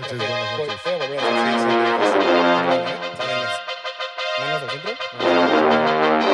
[0.00, 0.80] noches, buenas noches.
[0.84, 1.60] voy a volver a hacer seis,
[2.12, 2.24] seis,
[3.18, 3.48] seis.
[4.38, 4.92] Manos al centro.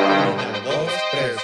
[0.03, 1.35] Una, dos, tres.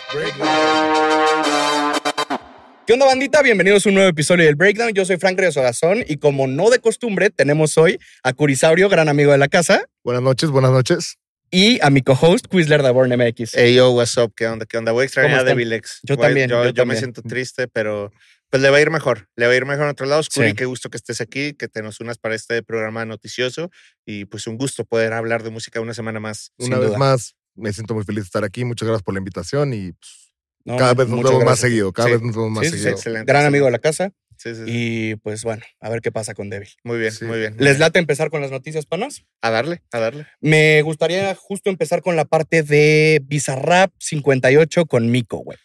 [2.85, 3.41] ¿Qué onda, bandita?
[3.41, 4.93] Bienvenidos a un nuevo episodio del Breakdown.
[4.93, 9.31] Yo soy Frank Riosogazón y como no de costumbre, tenemos hoy a Curisaurio, gran amigo
[9.31, 11.17] de la casa, Buenas noches, buenas noches.
[11.51, 13.55] y a mi co-host, Quizler de Born MX.
[13.55, 14.33] Hey yo, what's up?
[14.35, 14.65] ¿Qué onda?
[14.65, 14.91] ¿Qué onda?
[14.91, 15.43] Voy a extrañar a?
[15.43, 15.99] Devilex.
[16.03, 16.99] Yo también, Yo, yo yo me también.
[16.99, 18.11] siento triste, pero
[18.51, 19.29] pues le va a ir mejor.
[19.35, 20.21] Le va a ir mejor en otro lado.
[20.21, 20.55] Scuri, Sí.
[20.55, 23.71] qué gusto que estés aquí, que te nos unas para este programa noticioso.
[24.05, 26.51] Y pues un gusto poder hablar de música una semana más.
[26.59, 26.97] Una vez duda.
[26.99, 28.63] más, me siento muy feliz de estar aquí.
[28.65, 30.33] Muchas gracias por la invitación y pues,
[30.65, 31.91] No, cada vez nos vemos más seguido.
[31.91, 32.13] Cada Sí.
[32.13, 32.77] vez nos vemos más Sí, sí, sí.
[32.83, 32.97] seguido.
[32.97, 33.31] Excelente.
[33.31, 34.63] Gran amigo de la casa Sí, sí, sí.
[34.67, 36.69] y pues bueno, a ver qué pasa con Devil.
[36.83, 37.25] Muy bien, Sí.
[37.25, 37.55] muy bien.
[37.57, 39.23] ¿Les late empezar con las noticias, panas?
[39.41, 40.27] A darle, a darle.
[40.39, 45.57] Me gustaría justo empezar con la parte de Bizarrap 58 con Miko, güey.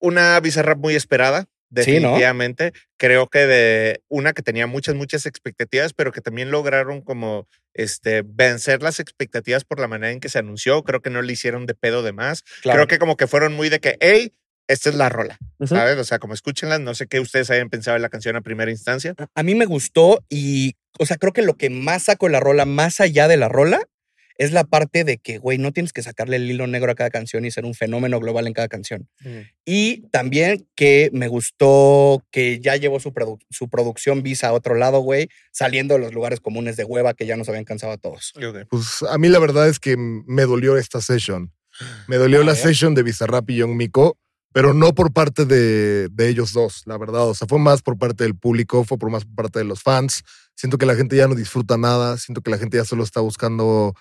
[0.00, 1.46] Una Bizarrap muy esperada.
[1.74, 2.08] Sí, ¿no?
[2.08, 2.72] Definitivamente.
[2.96, 8.22] Creo que de una que tenía muchas, muchas expectativas, pero que también lograron como este
[8.24, 10.82] vencer las expectativas por la manera en que se anunció.
[10.82, 12.42] Creo que no le hicieron de pedo de más.
[12.62, 14.32] Creo que como que fueron muy de que, hey,
[14.68, 15.38] esta es la rola.
[15.64, 15.96] ¿sabes?
[15.98, 18.70] O sea, como escúchenla, no sé qué ustedes hayan pensado en la canción a primera
[18.70, 19.14] instancia.
[19.34, 22.40] A mí me gustó y, o sea, creo que lo que más saco de la
[22.40, 23.80] rola, más allá de la rola,
[24.38, 27.10] es la parte de que, güey, no tienes que sacarle el hilo negro a cada
[27.10, 29.08] canción y ser un fenómeno global en cada canción.
[29.64, 34.74] Y también que me gustó que ya llevó su, produ- su producción Visa a otro
[34.74, 37.96] lado, güey, saliendo de los lugares comunes de hueva que ya nos habían cansado a
[37.98, 38.32] todos.
[38.68, 41.52] Pues a mí la verdad es que me dolió esta session.
[42.08, 44.18] Me dolió la session de Bizarrap y Young Miko,
[44.52, 47.28] pero no por parte de, de ellos dos, la verdad.
[47.28, 49.82] O sea, fue más por parte del público, fue por más por parte de los
[49.82, 50.22] fans.
[50.54, 53.20] Siento que la gente ya no disfruta nada, siento que la gente ya solo está
[53.20, 53.94] buscando,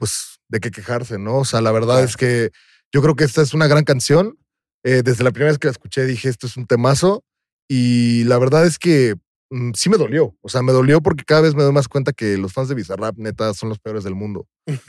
[0.00, 1.36] pues, de qué quejarse, ¿no?
[1.36, 2.50] O sea, la verdad es que
[2.92, 4.36] yo creo que esta es una gran canción.
[4.82, 7.22] Eh, desde la primera vez que la escuché dije, esto es un temazo.
[7.68, 9.14] Y la verdad es que
[9.50, 10.34] mm, sí me dolió.
[10.40, 12.74] O sea, me dolió porque cada vez me doy más cuenta que los fans de
[12.74, 14.48] Bizarrap, neta, son los peores del mundo.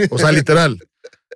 [0.10, 0.80] O sea, literal.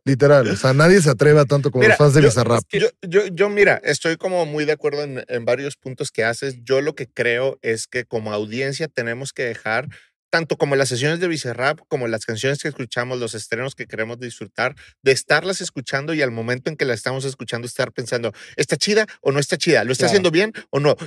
[0.05, 0.47] literal.
[0.49, 2.63] O sea, nadie se atreve a tanto como Mira, los fans de yo- Bizarrap.
[2.71, 6.55] Yo, yo, yo, mira, estoy como muy de acuerdo en, en varios puntos que haces.
[6.63, 9.89] Yo lo que creo es que como audiencia tenemos que dejar,
[10.35, 14.19] tanto como las sesiones de Bizarrap, como las canciones que escuchamos, los estrenos que queremos
[14.19, 18.75] disfrutar, de estarlas escuchando y al momento en que la estamos escuchando estar pensando, ¿está
[18.75, 19.85] chida o no está chida?
[19.85, 20.09] ¿Lo está Claro.
[20.09, 20.97] haciendo bien o no?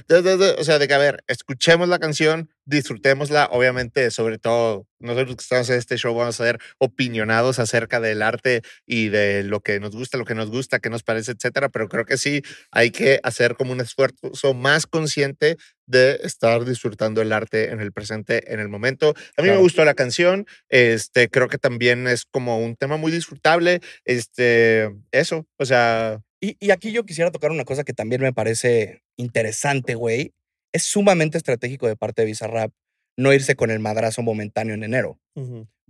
[0.59, 5.43] O sea, de que, a ver, escuchemos la canción, disfrutémosla, obviamente, sobre todo nosotros que
[5.43, 9.81] estamos en este show vamos a ser opinionados acerca del arte y de lo que
[9.81, 12.91] nos gusta, lo que nos gusta, qué nos parece, etcétera, pero creo que sí hay
[12.91, 15.57] que hacer como un esfuerzo más consciente
[15.87, 19.11] de estar disfrutando el arte en el presente, en el momento.
[19.37, 19.55] A mí Claro.
[19.55, 24.91] me gustó la canción, este, creo que también es como un tema muy disfrutable, este,
[25.13, 29.03] eso, o sea, Y, y aquí yo quisiera tocar una cosa que también me parece
[29.17, 30.33] interesante, güey.
[30.73, 32.73] Es sumamente estratégico de parte de Bizarrap
[33.17, 35.19] no irse con el madrazo momentáneo en enero.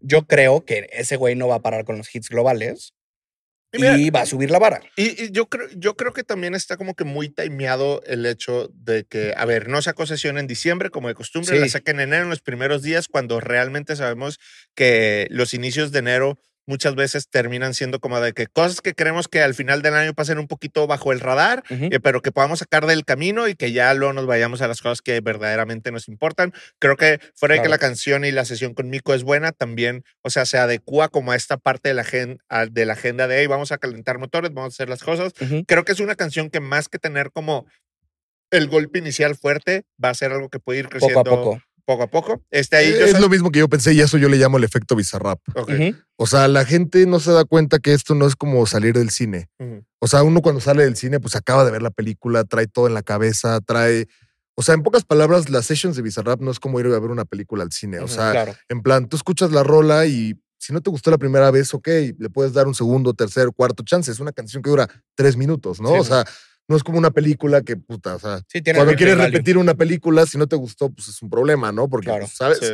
[0.01, 2.95] Yo creo que ese güey no va a parar con los hits globales
[3.73, 4.81] Y mira, y va a subir la vara.
[4.97, 8.69] Y, y yo creo, yo creo que también está como que muy timeado el hecho
[8.73, 11.61] de que, a ver, no sacó sesión en diciembre como de costumbre, Sí.
[11.61, 14.39] la saca en enero en los primeros días, cuando realmente sabemos
[14.75, 19.27] que los inicios de enero muchas veces terminan siendo como de que cosas que queremos
[19.27, 22.61] que al final del año pasen un poquito bajo el radar, eh, pero que podamos
[22.61, 26.07] sacar del camino y que ya luego nos vayamos a las cosas que verdaderamente nos
[26.09, 26.53] importan.
[26.79, 30.05] Creo que fuera de que la canción y la sesión con Mico es buena, también,
[30.23, 33.27] o sea, se adecua como a esta parte de la, gen- a- de la agenda
[33.27, 35.33] de, hey, vamos a calentar motores, vamos a hacer las cosas.
[35.67, 37.67] Creo que es una canción que más que tener como
[38.51, 41.63] el golpe inicial fuerte, va a ser algo que puede ir Poco creciendo a poco.
[41.89, 42.43] Poco a poco.
[42.51, 44.65] Este ahí yo es lo mismo que yo pensé y eso yo le llamo el
[44.65, 45.41] efecto Bizarrap.
[46.17, 49.09] O sea, la gente no se da cuenta que esto no es como salir del
[49.09, 49.49] cine.
[49.99, 52.89] O sea, uno cuando sale del cine, pues acaba de ver la película, trae todo
[52.89, 54.07] en la cabeza, trae.
[54.55, 57.11] O sea, en pocas palabras, las sessions de Bizarrap no es como ir a ver
[57.11, 58.01] una película al cine.
[58.01, 58.55] O sea, Claro.
[58.69, 61.89] en plan, tú escuchas la rola y si no te gustó la primera vez, ok,
[62.19, 64.11] le puedes dar un segundo, tercer, cuarto chance.
[64.13, 65.95] Es una canción que dura tres minutos, ¿no?
[65.95, 66.25] Sí, o sea,
[66.69, 69.31] no es como una película que, puta, o sea, Sí, tiene cuando quieres value.
[69.33, 71.89] repetir una película, si no te gustó, pues es un problema, ¿no?
[71.89, 72.59] Porque, Claro, pues, ¿sabes?
[72.61, 72.67] Sí.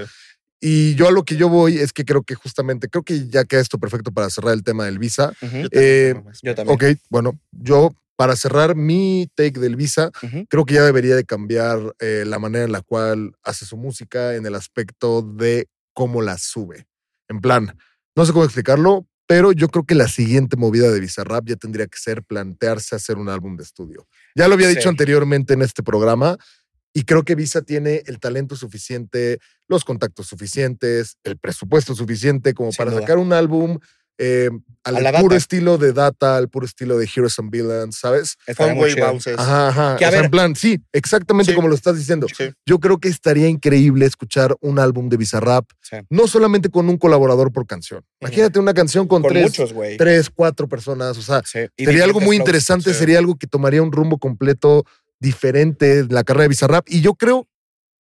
[0.61, 3.45] Y yo a lo que yo voy es que creo que justamente, creo que ya
[3.45, 5.33] queda esto perfecto para cerrar el tema del Visa.
[5.43, 5.57] Ujú.
[5.63, 6.15] Yo también Eh.
[6.43, 6.63] Yo.
[6.73, 10.11] Ok, bueno, yo para cerrar mi take del Visa,
[10.49, 14.37] creo que ya debería de cambiar eh, la manera en la cual hace su música
[14.37, 16.87] en el aspecto de cómo la sube.
[17.29, 17.77] En plan,
[18.17, 21.87] no sé cómo explicarlo, pero yo creo que la siguiente movida de Bizarrap ya tendría
[21.87, 24.07] que ser plantearse hacer un álbum de estudio.
[24.35, 24.77] Ya lo había Sí.
[24.77, 26.37] dicho anteriormente en este programa
[26.93, 29.39] y creo que Visa tiene el talento suficiente,
[29.69, 33.01] los contactos suficientes, el presupuesto suficiente como Sin para duda.
[33.01, 33.79] sacar un álbum
[34.19, 34.49] eh,
[34.85, 35.37] al puro Data.
[35.37, 38.37] estilo de Data, al puro estilo de Heroes and Villains, ¿sabes?
[38.55, 38.95] Funway.
[38.95, 39.39] Bounces.
[39.39, 39.97] Ajá, ajá.
[39.97, 41.57] Que a o sea, ver- en plan, sí, exactamente Sí.
[41.57, 42.27] como lo estás diciendo.
[42.37, 42.51] Sí.
[42.67, 45.97] Yo creo que estaría increíble escuchar un álbum de Bizarrap, Sí.
[46.11, 48.05] no solamente con un colaborador por canción.
[48.21, 49.97] Imagínate una canción con, Con tres, muchos, güey.
[49.97, 51.17] tres, cuatro personas.
[51.19, 52.41] O sea, sería algo muy flows.
[52.47, 52.99] interesante, sí.
[52.99, 54.85] sería algo que tomaría un rumbo completo
[55.21, 56.85] diferente de la carrera de Bizarrap.
[56.89, 57.49] Y yo creo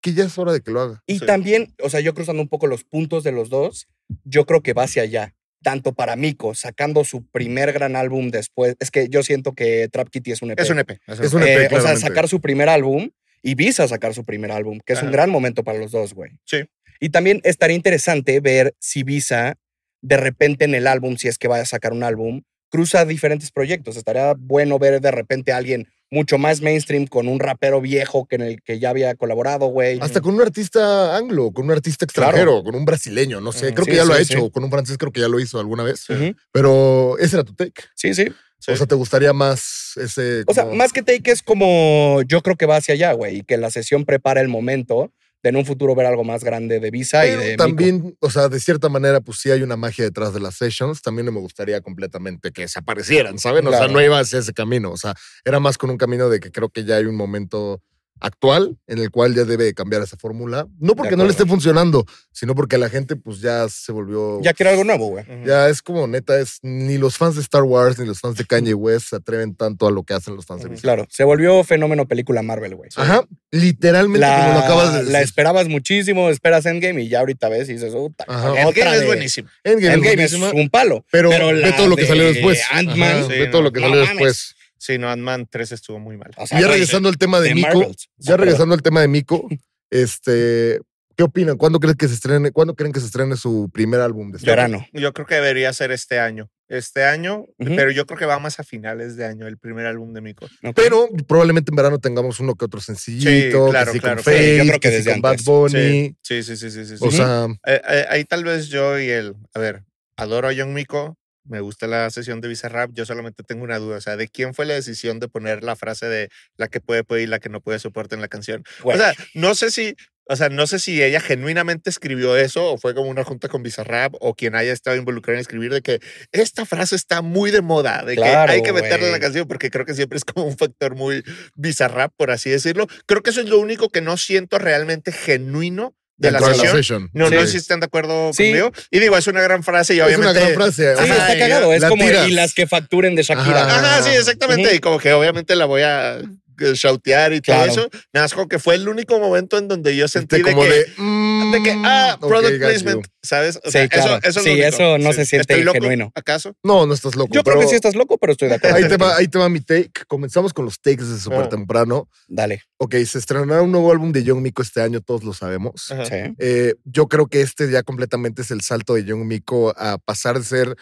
[0.02, 1.02] que ya es hora de que lo haga.
[1.08, 1.26] Y Sí.
[1.26, 3.88] también, o sea, yo cruzando un poco los puntos de los dos,
[4.26, 5.34] yo creo que va hacia allá.
[5.64, 8.76] Tanto para Miko, sacando su primer gran álbum después.
[8.80, 10.60] Es que yo siento que Trap Kitty es un EP.
[10.60, 10.92] Es un EP.
[11.08, 11.72] Es un Es un EP.
[11.72, 13.10] Eh, o sea, sacar su primer álbum
[13.42, 16.32] y Visa sacar su primer álbum, que es un gran momento para los dos, güey.
[16.46, 16.64] Sí.
[17.00, 19.56] Y también estaría interesante ver si Visa,
[20.02, 23.52] de repente en el álbum, si es que vaya a sacar un álbum, cruza diferentes
[23.52, 23.98] proyectos.
[23.98, 28.36] Estaría bueno ver de repente a alguien mucho más mainstream con un rapero viejo que
[28.36, 30.00] en el que ya había colaborado, güey.
[30.02, 32.30] Hasta con un artista anglo, con un artista Claro.
[32.38, 33.72] extranjero, con un brasileño, no sé.
[33.72, 34.34] Mm, Creo sí, que ya lo sí, ha sí.
[34.34, 34.50] hecho.
[34.52, 36.06] Con un francés creo que ya lo hizo alguna vez.
[36.52, 37.82] Pero ese era tu take.
[37.96, 38.28] Sí, sí.
[38.60, 38.72] Sí.
[38.72, 40.44] O sea, ¿te gustaría más ese.
[40.48, 43.44] O sea, más que take es como yo creo que va hacia allá, güey, y
[43.44, 45.12] que la sesión prepara el momento
[45.44, 48.48] de en un futuro ver algo más grande de Visa y de también, o sea,
[48.48, 51.02] de cierta manera, pues sí hay una magia detrás de las sessions.
[51.02, 53.68] También no me gustaría completamente que desaparecieran, ¿saben?
[53.68, 54.92] O sea, no iba hacia ese camino.
[54.92, 55.14] O sea,
[55.44, 57.82] era más con un camino de que creo que ya hay un momento
[58.20, 60.68] actual en el cual ya debe cambiar esa fórmula.
[60.80, 64.40] No porque no le esté funcionando, sino porque la gente, pues ya se volvió.
[64.42, 65.26] Ya quiero algo nuevo, güey.
[65.46, 68.46] Ya es como neta, es ni los fans de Star Wars ni los fans de
[68.46, 70.76] Kanye West se atreven tanto a lo que hacen los fans de Ujú.
[70.76, 70.96] Bizarrap.
[70.96, 72.90] Claro, se volvió fenómeno película Marvel, güey.
[72.96, 75.24] Ajá, literalmente como lo La, acabas de la decir.
[75.24, 78.26] esperabas muchísimo, esperas Endgame y ya ahorita ves y dices, puta,
[78.58, 79.50] Endgame es buenísimo.
[79.64, 81.06] Endgame, Endgame es un palo.
[81.12, 82.62] pero, pero ve todo lo que salió de después.
[82.72, 83.66] Ant-Man, sí, ve todo no.
[83.66, 84.16] lo que No salió mames.
[84.18, 84.56] después.
[84.84, 86.32] Sí, no, Ant-Man 3 estuvo muy mal.
[86.36, 88.10] O sea, Y ya regresando al tema de, de Miko, Marvels.
[88.18, 89.48] ya regresando al tema de Miko,
[89.90, 90.82] este,
[91.16, 91.56] ¿qué opinan?
[91.56, 92.52] ¿Cuándo creen que se estrene?
[92.52, 94.86] ¿Cuándo creen que se estrene su primer álbum de este Verano.
[94.92, 96.50] Yo creo que debería ser este año.
[96.68, 100.12] Este año, pero yo creo que va más a finales de año, el primer álbum
[100.12, 100.48] de Miko.
[100.64, 100.74] Ok.
[100.76, 104.38] Pero probablemente en verano tengamos uno que otro sencillito, claro, que sí claro, con claro.
[104.40, 105.46] Faith, Yo creo que que sí desde con Bad antes.
[105.46, 106.16] Bunny.
[106.24, 106.98] Sí, sí, sí, sí, sí.
[106.98, 107.06] sí.
[107.08, 109.84] O sea, Eh, eh, ahí tal vez yo y él, a ver,
[110.18, 113.98] adoro a John Miko, me gusta la sesión de Bizarrap, yo solamente tengo una duda,
[113.98, 117.24] o sea, ¿de quién fue la decisión de poner la frase de la que puede,
[117.24, 118.64] y la que no puede soporte en la canción?
[118.84, 119.96] O sea, no sé si,
[120.26, 123.62] o sea, no sé si ella genuinamente escribió eso o fue como una junta con
[123.62, 126.00] Bizarrap o quien haya estado involucrado en escribir de que
[126.32, 129.48] esta frase está muy de moda, de Claro, que hay que meterla en la canción
[129.48, 131.24] porque creo que siempre es como un factor muy
[131.56, 132.88] Bizarrap, por así decirlo.
[133.06, 135.94] Creo que eso es lo único que no siento realmente genuino
[136.24, 136.40] de la
[136.74, 137.10] sesión.
[137.14, 137.36] No, Sí.
[137.36, 138.46] no sé si están de acuerdo Sí.
[138.46, 138.72] conmigo.
[138.92, 140.40] Y digo, es una gran frase y Es una obviamente.
[140.42, 140.96] gran frase.
[140.96, 141.74] Sí, Ajá, está y cagado.
[141.74, 142.28] Es la como tiras.
[142.28, 143.64] y las que facturen de Shakira.
[143.66, 143.80] Ajá.
[143.98, 144.74] Ajá, sí, exactamente.
[144.76, 146.20] Y como que obviamente la voy a
[146.58, 147.74] shoutear y Claro.
[147.74, 148.36] todo eso.
[148.36, 150.86] Como que fue el único momento en donde yo sentí Este, de, como que, de,
[150.98, 153.58] mm, de que, ah, ok, product placement, ¿sabes?
[153.58, 154.18] O Sí, sea, claro.
[154.24, 156.12] eso, eso es Sí, eso no se siente ¿Estoy loco, genuino.
[156.16, 156.56] ¿Acaso?
[156.64, 157.34] No, no estás loco.
[157.34, 158.76] Yo creo que sí estás loco, pero estoy de acuerdo.
[158.78, 159.92] Ahí te, va, ahí te va mi take.
[160.08, 161.50] Comenzamos con los takes desde súper Oh.
[161.50, 162.10] temprano.
[162.28, 162.64] Dale.
[162.78, 165.74] Ok, se estrenará un nuevo álbum de Young Miko este año, todos lo sabemos.
[165.88, 166.16] Sí.
[166.40, 170.38] Eh, yo creo que este ya completamente es el salto de Young Miko a pasar
[170.38, 170.76] de ser,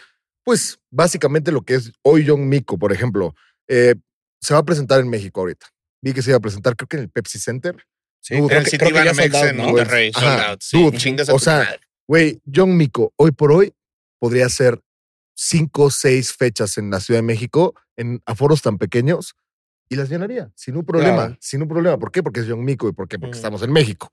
[0.44, 3.34] pues, básicamente lo que es hoy Young Miko, por ejemplo.
[3.68, 3.94] Eh,
[4.40, 5.66] se va a presentar en México ahorita.
[6.02, 7.76] Vi que se iba a presentar, creo que en el Pepsi Center.
[8.22, 9.62] Sí, Dude, creo que, creo que ya Banamex sold out, en ¿no?
[9.64, 10.26] Monterrey, Ajá.
[10.36, 10.60] sold out.
[10.62, 10.82] Sí,
[11.12, 11.76] Dude, o sea.
[12.08, 13.74] Güey, Young Miko, hoy por hoy,
[14.18, 14.80] podría ser
[15.34, 19.34] cinco o seis fechas en la Ciudad de México en aforos tan pequeños
[19.88, 21.36] y las llenaría sin un problema, Claro.
[21.40, 21.98] sin un problema.
[21.98, 22.22] ¿Por qué?
[22.22, 23.18] Porque es Young Miko y ¿por qué?
[23.18, 23.38] Porque Ujú.
[23.38, 24.10] estamos en México.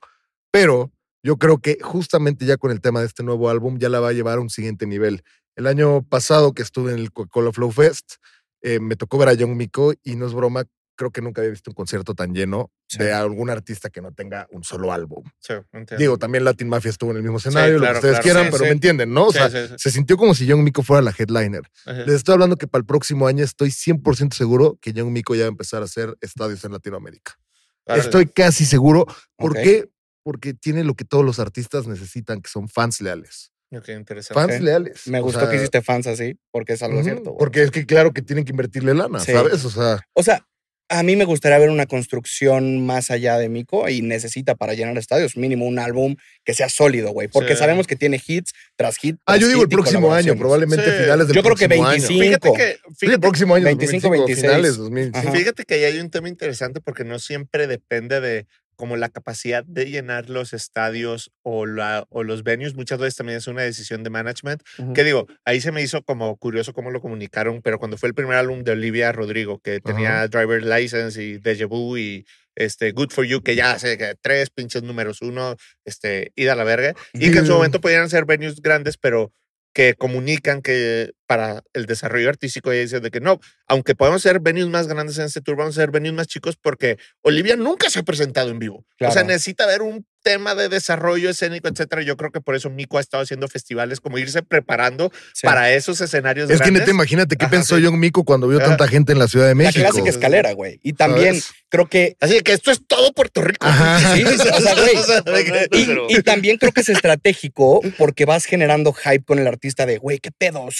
[0.50, 0.90] Pero
[1.22, 4.08] yo creo que justamente ya con el tema de este nuevo álbum ya la va
[4.08, 5.22] a llevar a un siguiente nivel.
[5.56, 8.14] El año pasado que estuve en el Coca-Cola Flow Fest,
[8.62, 10.64] eh, me tocó ver a Young Miko y no es broma,
[11.00, 12.98] creo que nunca había visto un concierto tan lleno Sí.
[12.98, 15.24] de algún artista que no tenga un solo álbum.
[15.38, 15.96] Sí, entiendo.
[15.98, 18.22] Digo, también Latin Mafia estuvo en el mismo escenario, lo claro, que ustedes claro.
[18.40, 19.28] quieran, pero me entienden, ¿no?
[19.28, 21.62] O sea, se sintió como si Young Miko fuera la headliner.
[21.86, 22.00] Ajá.
[22.04, 25.42] Les estoy hablando que para el próximo año estoy 100% seguro que Young Miko ya
[25.44, 27.38] va a empezar a hacer estadios en Latinoamérica.
[27.86, 29.06] Estoy casi seguro.
[29.36, 29.88] ¿Por qué?
[30.22, 33.52] Porque tiene lo que todos los artistas necesitan, que son fans leales.
[33.72, 34.34] Ok, interesante.
[34.34, 35.06] Fans leales.
[35.06, 37.36] Me O gustó sea, que hiciste fans así, porque es algo cierto.
[37.38, 39.32] Porque es que claro que tienen que invertirle lana, Sí.
[39.32, 39.64] ¿sabes?
[39.64, 40.44] O sea, O sea,
[40.92, 44.98] a mí me gustaría ver una construcción más allá de Miko y necesita para llenar
[44.98, 47.28] estadios mínimo un álbum que sea sólido, güey.
[47.28, 47.60] Porque Sí.
[47.60, 49.16] sabemos que tiene hits tras hit.
[49.20, 51.02] ah, tras yo digo el próximo año, probablemente Sí.
[51.04, 52.02] finales del Yo creo que próximo año.
[52.08, 52.24] 25.
[52.24, 54.40] Fíjate que, Sí, el próximo año, 25, 25, 26.
[54.46, 55.28] finales 2025.
[55.28, 55.38] Ajá.
[55.38, 58.46] fíjate que ahí hay un tema interesante porque no siempre depende de
[58.80, 62.74] como la capacidad de llenar los estadios o, la, o los venues.
[62.74, 64.62] Muchas veces también es una decisión de management.
[64.94, 68.14] Que digo, ahí se me hizo como curioso cómo lo comunicaron, pero cuando fue el
[68.14, 72.24] primer álbum de Olivia Rodrigo, que tenía Driver License y Deja Vu y
[72.56, 76.56] este, Good For You, que ya hace que tres pinches números uno, este, ida a
[76.56, 76.94] la verga.
[77.12, 77.52] Y que en su Sí.
[77.52, 79.32] momento podían ser venues grandes, pero
[79.74, 84.40] que comunican que para el desarrollo artístico ella dice de que no, aunque podemos ser
[84.40, 87.88] venues más grandes en este tour, vamos a ser venues más chicos porque Olivia nunca
[87.88, 88.78] se ha presentado en vivo.
[88.78, 89.28] O sea, Claro.
[89.28, 92.02] necesita ver un tema de desarrollo escénico, etcétera.
[92.02, 95.46] Yo creo que por eso Mico ha estado haciendo festivales, como irse preparando Sí.
[95.46, 96.80] para esos escenarios Es que grandes.
[96.82, 97.84] neta, imagínate qué Ajá, pensó sí.
[97.86, 98.66] John Mico cuando vio Ajá.
[98.68, 99.80] tanta gente en la Ciudad de La México.
[99.86, 100.78] clásica escalera, güey.
[100.82, 101.52] Y también ¿Sabes?
[101.70, 103.64] creo que Así que esto es todo Puerto Rico.
[103.66, 104.14] Ajá.
[104.16, 104.96] Sí, o sea, güey.
[104.96, 109.24] O sea, de que- Y, y también creo que es estratégico porque vas generando hype
[109.24, 110.70] con el artista de, güey, qué pedo,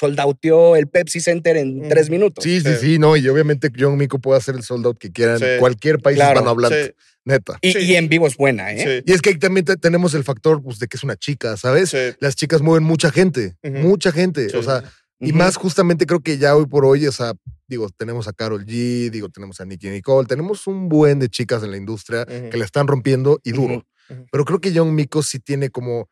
[0.42, 1.88] el Pepsi Center en Mm.
[1.88, 2.42] tres minutos.
[2.44, 2.86] Sí, sí, Sí.
[2.92, 5.44] sí, no, y obviamente John Mico puede hacer el sold out que quiera en Sí.
[5.58, 6.92] cualquier país Claro, hispanohablante, Sí,
[7.24, 7.58] neta.
[7.60, 7.78] Y, Sí.
[7.80, 9.02] y en vivo es buena, ¿eh?
[9.04, 11.16] sí, Y es que ahí también te- tenemos el factor pues, de que es una
[11.16, 11.90] chica, ¿sabes?
[11.90, 11.98] sí.
[12.20, 13.74] Las chicas mueven mucha gente, Ujú.
[13.78, 14.48] mucha gente.
[14.48, 14.82] Sí, o sea,
[15.20, 15.38] y Ujú.
[15.38, 17.34] más justamente creo que ya hoy por hoy, o sea,
[17.68, 21.62] digo, tenemos a Carol G, digo, tenemos a Nicki Nicole, tenemos un buen de chicas
[21.62, 22.48] en la industria Ujú.
[22.50, 23.86] que la están rompiendo y duro.
[24.32, 26.08] Pero creo que John Mico sí tiene como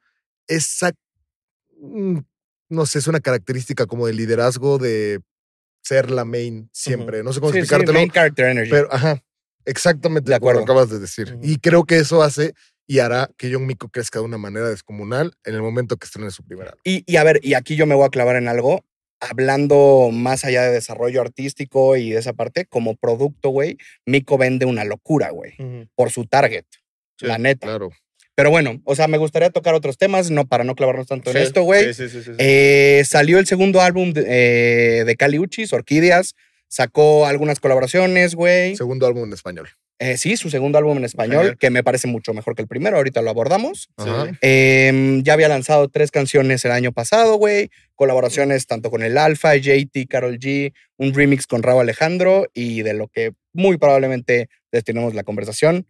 [0.46, 0.92] esa,
[1.80, 2.18] mm,
[2.68, 5.20] no sé, es una característica como de liderazgo de
[5.82, 7.22] ser la main siempre.
[7.22, 8.70] No sé cómo Sí, sí, explicártelo, main character energy.
[8.70, 9.22] pero ajá,
[9.64, 10.72] exactamente De como lo acuerdo.
[10.72, 11.36] acabas de decir.
[11.42, 12.52] Y creo que eso hace
[12.86, 16.30] y hará que John Mico crezca de una manera descomunal en el momento que estrene
[16.30, 16.80] su primer álbum.
[16.84, 18.84] Y, y a ver, y aquí yo me voy a clavar en algo.
[19.20, 24.64] Hablando más allá de desarrollo artístico y de esa parte, como producto, güey, Mico vende
[24.64, 25.54] una locura, güey,
[25.96, 26.64] por su target,
[27.18, 27.66] Sí, la neta.
[27.66, 27.90] Claro.
[28.38, 31.36] Pero bueno, o sea, me gustaría tocar otros temas, no para no clavarnos tanto en
[31.38, 31.92] Sí, esto, güey.
[31.92, 32.36] Sí, sí, sí, sí, sí.
[32.38, 36.36] Eh, salió el segundo álbum de, eh, de Cali Uchis, Orquídeas.
[36.68, 38.76] Sacó algunas colaboraciones, güey.
[38.76, 39.68] Segundo álbum en español.
[39.98, 41.58] Eh, sí, su segundo álbum en español, Genial.
[41.58, 42.96] que me parece mucho mejor que el primero.
[42.98, 43.88] Ahorita lo abordamos.
[44.40, 47.70] Eh, ya había lanzado tres canciones el año pasado, güey.
[47.96, 52.94] Colaboraciones tanto con el Alfa, JT, Carol G, un remix con Raúl Alejandro y de
[52.94, 55.88] lo que muy probablemente destinemos la conversación,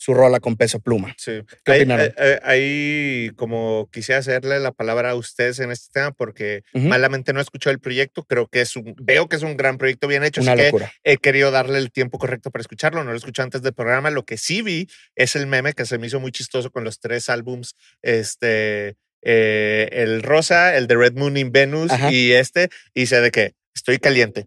[0.00, 1.12] su rola con peso pluma.
[1.18, 1.42] Sí.
[1.64, 2.06] ¿Qué Ahí, opinaron?
[2.16, 7.40] eh, eh, como quisiera hacerle la palabra a ustedes en este tema, porque malamente no
[7.40, 8.22] he escuchado el proyecto.
[8.24, 10.40] Creo que es un, veo que es un gran proyecto bien hecho.
[10.40, 10.92] Una así que locura.
[11.02, 13.02] he querido darle el tiempo correcto para escucharlo.
[13.02, 14.10] No lo escuché antes del programa.
[14.10, 17.00] Lo que sí vi es el meme que se me hizo muy chistoso con los
[17.00, 17.74] tres álbums.
[18.00, 22.12] Este, eh, el rosa, el de Red Moon in Venus Ajá.
[22.12, 22.68] y este.
[22.94, 24.46] Y sé de que estoy caliente,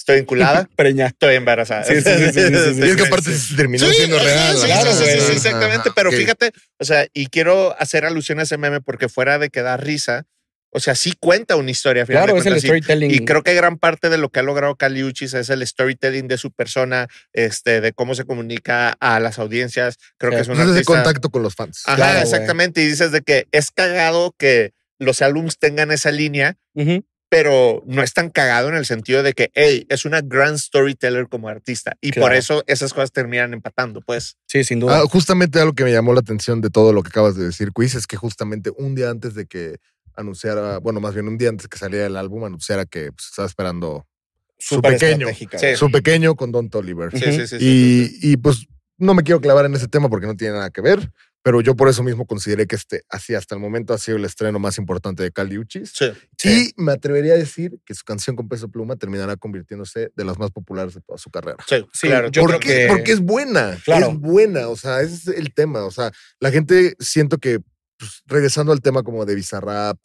[0.00, 1.06] estoy enculada, Preña.
[1.06, 1.84] estoy embarazada.
[1.84, 3.38] Sí, sí, sí, sí, sí, sí, Y es que aparte sí.
[3.38, 4.56] se terminó Sí, siendo real.
[4.56, 5.20] sí, Claro, sí, sí, güey.
[5.20, 5.88] sí, exactamente.
[5.88, 9.50] Ajá, pero fíjate, o sea, y quiero hacer alusión a ese meme porque fuera de
[9.50, 10.24] que da risa,
[10.72, 12.06] o sea, sí cuenta una historia.
[12.06, 13.10] Claro, de es el storytelling.
[13.10, 16.28] y creo que gran parte de lo que ha logrado Cali Uchis es el storytelling
[16.28, 19.96] de su persona, este, de cómo se comunica a las audiencias.
[20.16, 20.36] Creo Sí.
[20.36, 20.92] que es un Entonces, ese artista.
[21.02, 21.82] contacto con los fans.
[21.86, 22.82] Ajá, Claro, exactamente.
[22.82, 27.04] Y dices de que es cagado que los álbums tengan esa línea, Ujú.
[27.30, 31.28] Pero no es tan cagado en el sentido de que, hey, es una gran storyteller
[31.28, 31.96] como artista.
[32.00, 34.36] Y por eso esas cosas terminan empatando, pues.
[34.46, 34.98] Sí, sin duda.
[34.98, 37.70] Ah, justamente algo que me llamó la atención de todo lo que acabas de decir,
[37.72, 39.76] Quiz, es que justamente un día antes de que
[40.16, 43.46] anunciara, bueno, más bien un día antes que saliera el álbum, anunciara que pues, estaba
[43.46, 44.08] esperando
[44.58, 45.28] su pequeño.
[45.32, 45.76] Sí.
[45.76, 47.12] su pequeño con Don Toliver.
[47.12, 48.66] Sí, sí, sí, sí, sí, Y, y, pues
[49.00, 51.10] no me quiero clavar en ese tema porque no tiene nada que ver,
[51.42, 54.24] pero yo por eso mismo consideré que este, así hasta el momento ha sido el
[54.26, 55.90] estreno más importante de Cali Uchis.
[55.94, 56.06] sí.
[56.38, 60.24] Sí, Y me atrevería a decir que su canción con peso pluma terminará convirtiéndose de
[60.24, 61.56] las más populares de toda su carrera.
[61.66, 62.28] sí, Sí, claro.
[62.30, 64.10] yo creo porque, que- porque es buena, Claro.
[64.10, 67.60] es buena, o sea, ese es el tema, o sea, la gente siento que,
[67.98, 69.98] pues, regresando al tema como de Bizarrap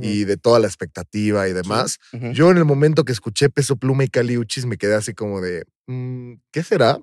[0.00, 1.98] y de toda la expectativa y demás,
[2.32, 5.42] yo en el momento que escuché Peso Pluma y Cali Uchis me quedé así como
[5.42, 6.98] de, mm, ¿qué será?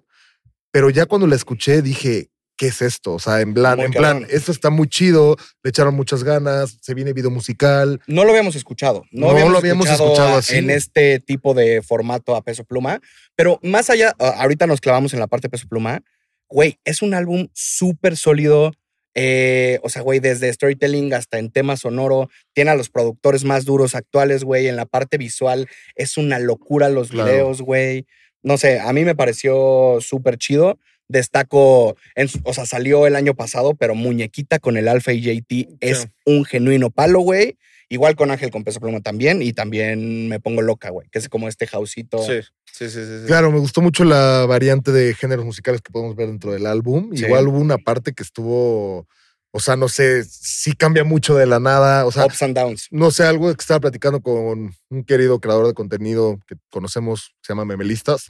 [0.72, 3.14] Pero ya cuando la escuché dije, ¿qué es esto?
[3.14, 6.78] O sea, en plan, Muy en plan, esto está muy chido, le echaron muchas ganas,
[6.82, 8.02] se viene video musical.
[8.08, 9.04] No lo habíamos escuchado.
[9.12, 10.58] No, No habíamos lo habíamos escuchado, así.
[10.58, 13.00] en este tipo de formato a peso pluma.
[13.36, 16.02] Pero más allá, ahorita nos clavamos en la parte de peso pluma.
[16.50, 18.72] Güey, es un álbum súper sólido.
[19.16, 23.66] eh, o sea, güey, desde storytelling hasta en tema sonoro, tiene a los productores más
[23.66, 24.68] duros actuales, güey.
[24.68, 27.30] En la parte visual es una locura los Claro.
[27.32, 28.06] videos, güey.
[28.44, 30.78] No sé, a mí me pareció súper chido.
[31.08, 35.70] Destaco, en o sea, salió el año pasado, pero Muñequita con el Alfa y JT
[35.80, 36.08] es Sí.
[36.26, 37.58] un genuino palo, güey.
[37.90, 39.42] Igual con Ángel con peso pluma también.
[39.42, 41.10] Y también me pongo loca, güey.
[41.10, 42.20] Que es como este jausito.
[42.24, 42.42] Sí,
[42.72, 43.26] sí, sí, sí, sí.
[43.26, 47.10] Claro, me gustó mucho la variante de géneros musicales que podemos ver dentro del álbum.
[47.16, 47.26] Sí.
[47.26, 49.08] Igual hubo una parte que estuvo,
[49.52, 52.88] o sea, no sé, sí cambia mucho de la nada, o sea, Ups and downs.
[52.92, 57.52] no sé, algo que estaba platicando con un querido creador de contenido que conocemos, se
[57.54, 58.28] llama Memelistas.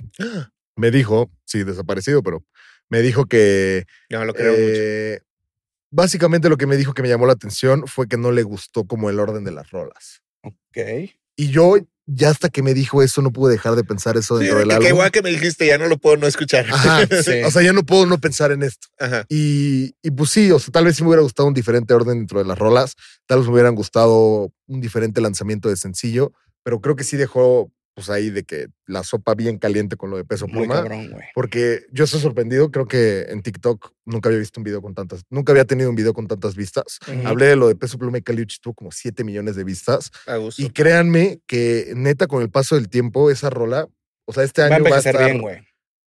[0.76, 2.44] Me dijo, sí, desaparecido, pero
[2.90, 4.64] me dijo que Yo lo creo mucho.
[4.66, 5.20] eh,
[5.92, 8.86] básicamente lo que me dijo que me llamó la atención fue que no le gustó
[8.86, 10.22] como el orden de las rolas.
[10.44, 10.78] Ok.
[11.36, 11.76] Y yo
[12.12, 14.62] ya hasta que me dijo eso no pude dejar de pensar eso Sí, dentro de
[14.62, 14.88] del que, álbum.
[14.88, 16.66] qué guay que me dijiste, ya no lo puedo no escuchar.
[16.72, 17.42] Ajá, Sí.
[17.46, 18.88] O sea, ya no puedo no pensar en esto.
[19.00, 19.26] Ajá.
[19.30, 22.18] Y, y pues sí, o sea, tal vez sí me hubiera gustado un diferente orden
[22.20, 22.96] dentro de las rolas,
[23.28, 26.32] tal vez me hubieran gustado un diferente lanzamiento de sencillo,
[26.64, 30.16] pero creo que sí dejó pues ahí de que la sopa bien caliente con lo
[30.16, 30.76] de peso Muy pluma.
[30.76, 31.26] cabrón, güey.
[31.36, 35.24] Porque yo estoy sorprendido, creo que en TikTok nunca había visto un video con tantas,
[35.30, 37.00] nunca había tenido un video con tantas vistas.
[37.26, 40.12] Hablé de lo de peso pluma y Caliuch, tuvo como 7 millones de vistas.
[40.58, 43.90] Y créanme que neta con el paso del tiempo, esa rola,
[44.26, 45.58] o sea, este Va a año va a, estar, bien, güey.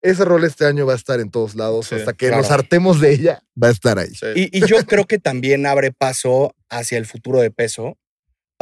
[0.00, 2.40] esa rola este año va a estar en todos lados, Sí, hasta que claro.
[2.42, 4.14] nos hartemos de ella, va a estar ahí.
[4.14, 4.26] Sí.
[4.34, 7.98] Y, y yo creo que también abre paso hacia el futuro de peso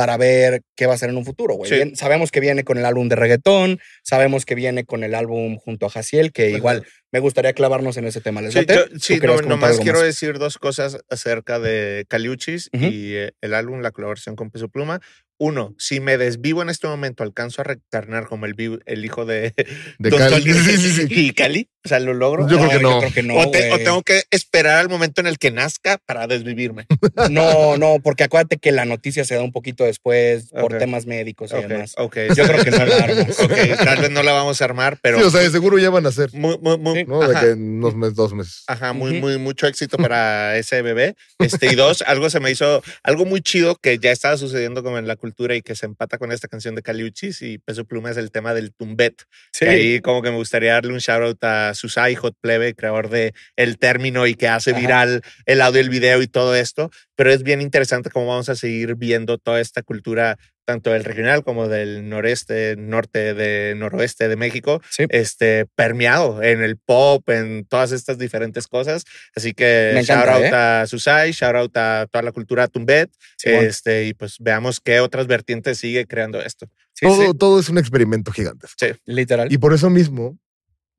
[0.01, 1.69] para ver qué va a ser en un futuro, güey.
[1.69, 1.77] Sí.
[1.77, 5.59] Bien, sabemos que viene con el álbum de reggaetón, sabemos que viene con el álbum
[5.59, 6.57] junto a Jaciel, que Ajá.
[6.57, 8.41] igual me gustaría clavarnos en ese tema.
[8.43, 10.07] ¿Les Sí, yo- ¿Tú sí, no, nomás quiero más?
[10.07, 15.01] decir dos cosas acerca de Caliuchis y eh, el álbum, la colaboración con Peso Pluma.
[15.43, 18.55] Uno, si me desvivo en este momento, alcanzo a reencarnar como el,
[19.03, 19.55] hijo de,
[19.99, 20.43] De Cali.
[20.53, 21.07] Sí, sí, sí.
[21.09, 21.71] y Cali.
[21.83, 22.47] O sea, lo logro.
[22.47, 22.91] Yo creo que no.
[22.93, 23.85] Yo creo que no, o, te- o güey.
[23.85, 26.87] tengo que esperar al momento en el que nazca para desvivirme.
[27.31, 31.53] No, no, porque acuérdate que la noticia se da un poquito después por temas médicos
[31.53, 31.95] y Ok, demás.
[31.97, 32.17] ok.
[32.37, 33.37] Yo creo que no la armas.
[33.83, 36.05] Tal vez no la vamos a armar, pero Sí, o sea, de seguro ya van
[36.05, 37.21] a hacer, muy, muy, muy, ¿no?
[37.21, 37.41] De ajá.
[37.41, 38.65] que en unos meses, dos meses.
[38.67, 41.17] Ajá, muy, muy, mucho éxito para ese bebé.
[41.39, 44.99] Este, y dos, algo se me hizo, algo muy chido que ya estaba sucediendo como
[44.99, 48.11] en la cultura y que se empata con esta canción de Caliuchis y Peso Pluma
[48.11, 49.23] es el tema del tumbet.
[49.53, 49.65] Sí.
[49.65, 53.09] Que ahí como que me gustaría darle un shout out a Susai Hot Plebe, creador
[53.09, 54.81] de el término y que hace Ajá.
[54.81, 56.91] viral el audio, el video y todo esto.
[57.17, 61.43] Pero es bien interesante cómo vamos a seguir viendo toda esta cultura, tanto del regional
[61.43, 65.05] como del noreste, norte, de noroeste de México, Sí.
[65.09, 69.05] este, permeado en el pop, en todas estas diferentes cosas.
[69.35, 70.83] Así que Me shout encanta, out ¿eh?
[70.83, 73.65] a Susai, shout out a toda la cultura Tumbet, Simón.
[73.65, 76.67] este, y pues veamos qué otras vertientes sigue creando esto.
[76.93, 78.67] Sí, todo, sí, todo es un experimento gigante.
[79.07, 79.53] literal.
[79.53, 80.39] Y por eso mismo,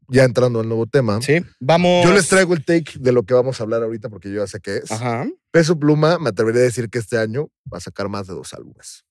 [0.07, 2.03] ya entrando al nuevo tema, Sí, vamos.
[2.05, 4.47] yo les traigo el take de lo que vamos a hablar ahorita porque yo ya
[4.47, 4.91] sé qué es.
[4.91, 5.25] Ajá.
[5.51, 8.53] Peso Pluma, me atrevería a decir que este año va a sacar más de dos
[8.53, 9.05] álbumes.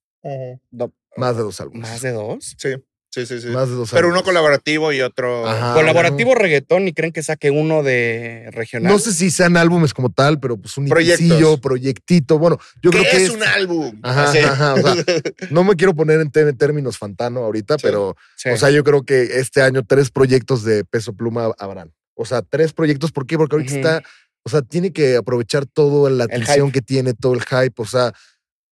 [0.70, 1.88] No, Más de dos álbumes.
[1.88, 2.54] ¿Más de dos?
[2.58, 2.74] Sí,
[3.10, 3.40] sí, sí.
[3.40, 3.48] sí.
[3.48, 5.46] Más de dos Pero uno colaborativo y otro.
[5.48, 5.74] Ajá.
[5.74, 8.92] Colaborativo reggaetón y creen que saque uno de regional.
[8.92, 11.20] No sé si sean álbumes como tal, pero pues un Proyectos.
[11.26, 12.38] inicio, proyectito.
[12.38, 13.98] Bueno, yo ¿Qué creo que es un álbum?
[14.02, 14.94] Ajá, ajá, o sea,
[15.50, 17.82] no me quiero poner en, términos fantano ahorita, Sí.
[17.82, 18.50] pero, Sí.
[18.50, 21.92] o sea, yo creo que este año tres proyectos de Peso Pluma habrán.
[22.14, 23.36] O sea, tres proyectos, ¿por qué?
[23.38, 24.02] Porque ahorita está,
[24.44, 28.12] o sea, tiene que aprovechar toda la atención que tiene, todo el hype, o sea,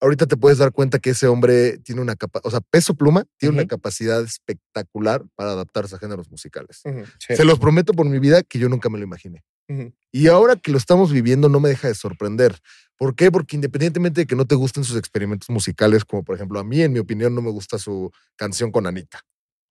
[0.01, 3.25] ahorita te puedes dar cuenta que ese hombre tiene una capacidad, o sea, Peso Pluma
[3.37, 6.81] tiene una capacidad espectacular para adaptarse a géneros musicales.
[7.19, 7.35] Sí.
[7.35, 9.43] Se los prometo por mi vida que yo nunca me lo imaginé.
[9.67, 9.93] ujú.
[10.11, 12.57] Y ahora que lo estamos viviendo, no me deja de sorprender.
[12.97, 13.31] ¿Por qué?
[13.31, 16.81] Porque independientemente de que no te gusten sus experimentos musicales, como por ejemplo a mí,
[16.81, 19.21] en mi opinión, no me gusta su canción con Anita.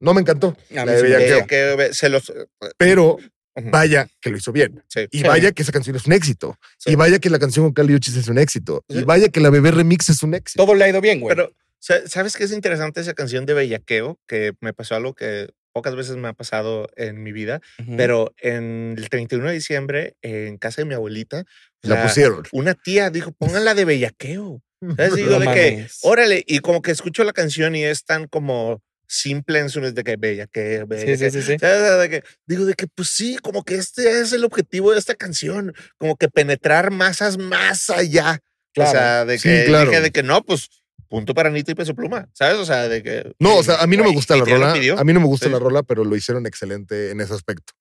[0.00, 1.34] No me encantó, A la mí de Bellaqueo.
[1.38, 1.46] gusta.
[1.48, 2.32] Que- que se los.
[2.76, 3.16] pero
[3.66, 4.82] Vaya que lo hizo bien.
[4.88, 5.06] sí.
[5.10, 6.58] Y vaya que esa canción es un éxito.
[6.78, 6.90] Sí.
[6.92, 8.84] Y vaya que la canción con Cali Uchis es un éxito.
[8.88, 8.98] Sí.
[8.98, 10.64] Y vaya que la bebé remix es un éxito.
[10.64, 11.34] Todo le ha ido bien, güey.
[11.34, 14.18] Pero, sa- ¿sabes qué es interesante esa canción de Bellaqueo?
[14.26, 17.60] Que me pasó algo que pocas veces me ha pasado en mi vida,
[17.96, 21.44] pero en el 31 de diciembre, en casa de mi abuelita,
[21.82, 22.42] la pusieron.
[22.50, 24.60] una tía dijo, pónganla de Bellaqueo.
[24.96, 25.14] ¿Sabes?
[25.14, 28.80] Digo, No de que, órale, y como que escucho la canción y es tan como
[29.08, 31.16] simple en su de que Bellaqueo, Sí, Bellaqueo.
[31.30, 31.56] sí, sí, sí.
[31.58, 31.98] ¿Sabes?
[32.00, 35.14] De que- digo, de que pues sí, como que este es el objetivo de esta
[35.14, 38.38] canción, como que penetrar masas más allá.
[38.74, 38.90] Claro.
[38.90, 39.90] O sea, de Sí, que claro.
[39.90, 40.68] dije de que no, pues
[41.08, 42.56] punto para Anita y peso pluma, ¿sabes?
[42.58, 43.32] O sea, de que.
[43.38, 44.72] No, o sea, a mí no me gusta la rola.
[44.98, 45.52] A mí no me gusta Sí.
[45.52, 47.72] la rola, pero lo hicieron excelente en ese aspecto.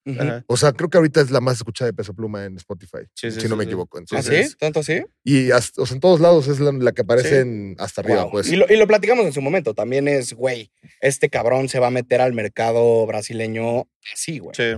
[0.47, 3.31] O sea, creo que ahorita es la más escuchada de Peso Pluma en Spotify, Sí,
[3.31, 3.97] sí, si no sí, me equivoco.
[3.97, 4.55] ¿Ah, Entonces, sí?
[4.57, 5.03] ¿Tanto así?
[5.23, 7.35] Y hasta- o sea, en todos lados es la, la que aparece Sí.
[7.35, 8.31] en- hasta arriba, Wow.
[8.31, 8.49] pues.
[8.49, 9.73] Y, lo, y lo platicamos en su momento.
[9.73, 14.55] También es, güey, este cabrón se va a meter al mercado brasileño así, güey.
[14.55, 14.73] Sí.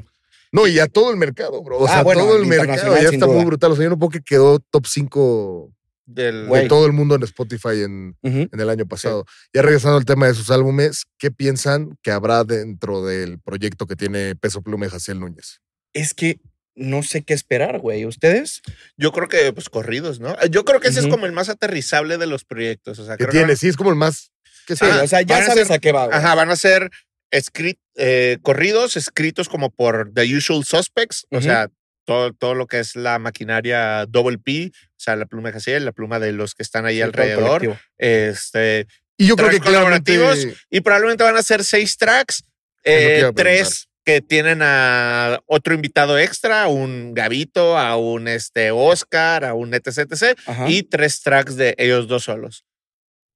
[0.51, 1.77] No, y a todo el mercado, bro.
[1.77, 3.71] O Ah, sea, bueno, todo el mercado ya está muy brutal.
[3.71, 5.71] O sea, yo no puedo que quedó top 5
[6.11, 9.25] Del, de todo el mundo en Spotify en, en el año pasado.
[9.53, 13.95] Ya regresando al tema de sus álbumes, ¿qué piensan que habrá dentro del proyecto que
[13.95, 15.59] tiene Peso Pluma y Jaciel Núñez?
[15.93, 16.39] Es que
[16.75, 18.05] no sé qué esperar, güey.
[18.05, 18.61] ¿Ustedes?
[18.97, 20.35] Yo creo que, pues, corridos, ¿no?
[20.47, 22.97] Yo creo que ese es como el más aterrizable de los proyectos.
[22.99, 23.55] O sea, ¿Qué creo que tiene?
[23.55, 24.31] Sí, es como el más...
[24.65, 24.91] ¿Qué Sí, sé?
[24.91, 26.17] Ah, o sea, ya a sabes ser- a qué va, güey.
[26.17, 26.89] Ajá, van a ser
[27.31, 31.69] escrit- eh, corridos escritos como por The Usual Suspects, o sea,
[32.09, 35.85] todo, todo lo que es la maquinaria Double P, o sea, la pluma de Jaciel,
[35.85, 37.77] la pluma de los que están ahí Sí, alrededor.
[37.99, 40.15] Este, y yo creo que claramente...
[40.15, 40.57] colaborativos.
[40.71, 42.43] y probablemente van a ser seis tracks,
[42.83, 49.53] eh, tres que tienen a otro invitado extra, un Gavito, a un este, Oscar, a
[49.53, 50.67] un etc, etc, Ajá.
[50.67, 52.65] y tres tracks de ellos dos solos.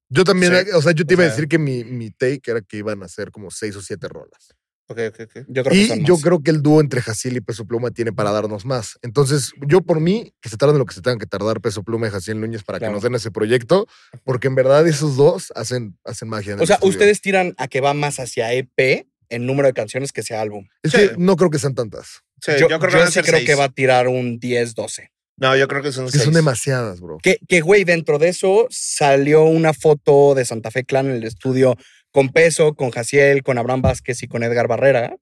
[0.08, 0.72] Yo también, Sí.
[0.72, 3.04] o sea, yo te O iba a decir que mi, mi take era que iban
[3.04, 4.52] a ser como seis o siete rolas.
[4.86, 5.44] Ok, ok, ok.
[5.48, 7.90] Yo creo que Y son yo creo que el dúo entre Jaciel y Peso Pluma
[7.90, 8.98] tiene para darnos más.
[9.02, 12.06] Entonces, yo por mí, que se tarden lo que se tengan que tardar Peso Pluma
[12.08, 12.90] y Jaciel Núñez para Claro.
[12.92, 13.86] que nos den ese proyecto,
[14.24, 16.52] porque en verdad esos dos hacen, hacen magia.
[16.52, 16.90] en O el sea, estudio.
[16.90, 20.66] ustedes tiran a que va más hacia EP en número de canciones que sea álbum.
[20.82, 20.98] Es Sí.
[20.98, 22.20] que no creo que sean tantas.
[22.42, 23.46] Sí, yo yo, creo que yo van a sí ser creo seis.
[23.48, 25.10] que va a tirar un 10, 12.
[25.38, 26.24] No, yo creo que son que seis.
[26.24, 27.16] son demasiadas, bro.
[27.22, 31.24] Que, que, güey, dentro de eso salió una foto de Santa Fe Clan en el
[31.24, 31.74] estudio
[32.14, 35.16] con Peso, con Jaciel, con Abraham Vázquez y con Edgar Barrera.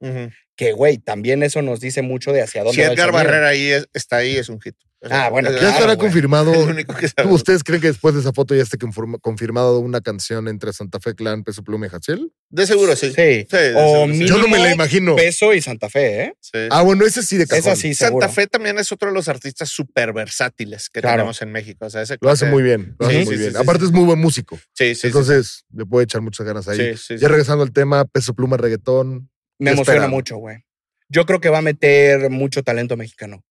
[0.56, 3.12] Que, güey, también eso nos dice mucho de hacia dónde Si va Edgar.
[3.12, 4.76] Barrera ahí es- está ahí, es un hit.
[5.10, 6.06] Ah, bueno, Ya claro, estará güey.
[6.06, 6.52] confirmado.
[7.02, 7.14] Es.
[7.28, 8.78] ¿Ustedes creen que después de esa foto ya esté
[9.20, 12.32] confirmado una canción entre Santa Fe Clan, Peso Pluma y Jaciel?
[12.50, 13.08] De seguro sí.
[13.10, 13.14] Sí.
[13.16, 14.26] de O seguro sí.
[14.28, 15.16] Yo no me la imagino.
[15.16, 16.34] Peso y Santa Fe, ¿eh?
[16.40, 16.58] Sí.
[16.70, 17.58] Ah, bueno, ese sí de cajón.
[17.72, 18.22] Esa sí, seguro.
[18.26, 21.16] Santa Fe también es otro de los artistas súper versátiles que Claro.
[21.16, 21.86] tenemos en México.
[21.86, 22.94] O sea, ese Lo hace muy bien.
[23.00, 23.52] Lo hace Sí, muy sí, bien.
[23.54, 23.86] sí, Aparte sí.
[23.86, 24.56] es muy buen músico.
[24.74, 25.06] Sí, sí, sí.
[25.08, 26.76] Entonces le puede echar muchas ganas ahí.
[26.76, 27.26] Sí, sí, Ya sí.
[27.26, 29.30] regresando al tema, Peso Pluma, reggaetón.
[29.58, 30.10] Me ¿Qué emociona esperan?
[30.10, 30.58] mucho, güey.
[31.08, 33.44] Yo creo que va a meter mucho talento mexicano.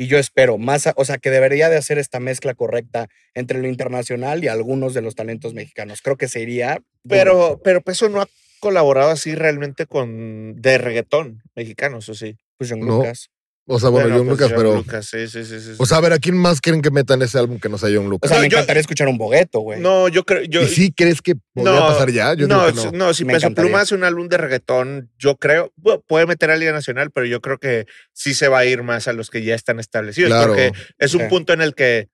[0.00, 3.66] Y yo espero más, o sea, que debería de hacer esta mezcla correcta entre lo
[3.66, 6.02] internacional y algunos de los talentos mexicanos.
[6.02, 6.78] Creo que sería.
[7.08, 8.28] Pero, pero Peso no ha
[8.60, 12.36] colaborado así realmente con de reggaetón mexicanos, ¿o sí?
[12.56, 12.98] Pues John No.
[12.98, 13.28] Lucas.
[13.70, 14.74] O sea, bueno, John pues, Lucas, John pero.
[14.76, 17.20] Lucas, sí, sí, sí, sí, O sea, a ver, ¿a quién más quieren que metan
[17.20, 18.30] ese álbum que no sea John O Lucas?
[18.30, 19.78] sea, No, me yo- encantaría escuchar un bogueto, güey.
[19.78, 20.42] No, yo creo.
[20.44, 22.32] Yo, ¿Y sí crees que podría No, pasar ya?
[22.34, 22.92] Yo no, no.
[22.92, 23.68] no, si Me Peso encantaría.
[23.70, 25.72] Pluma hace un álbum de reggaetón, yo creo,
[26.06, 29.06] puede meter a Liga Nacional, pero yo creo que sí se va a ir más
[29.06, 30.46] a los que ya están establecidos, Claro.
[30.48, 31.26] porque es un Sí.
[31.28, 32.08] punto en el que,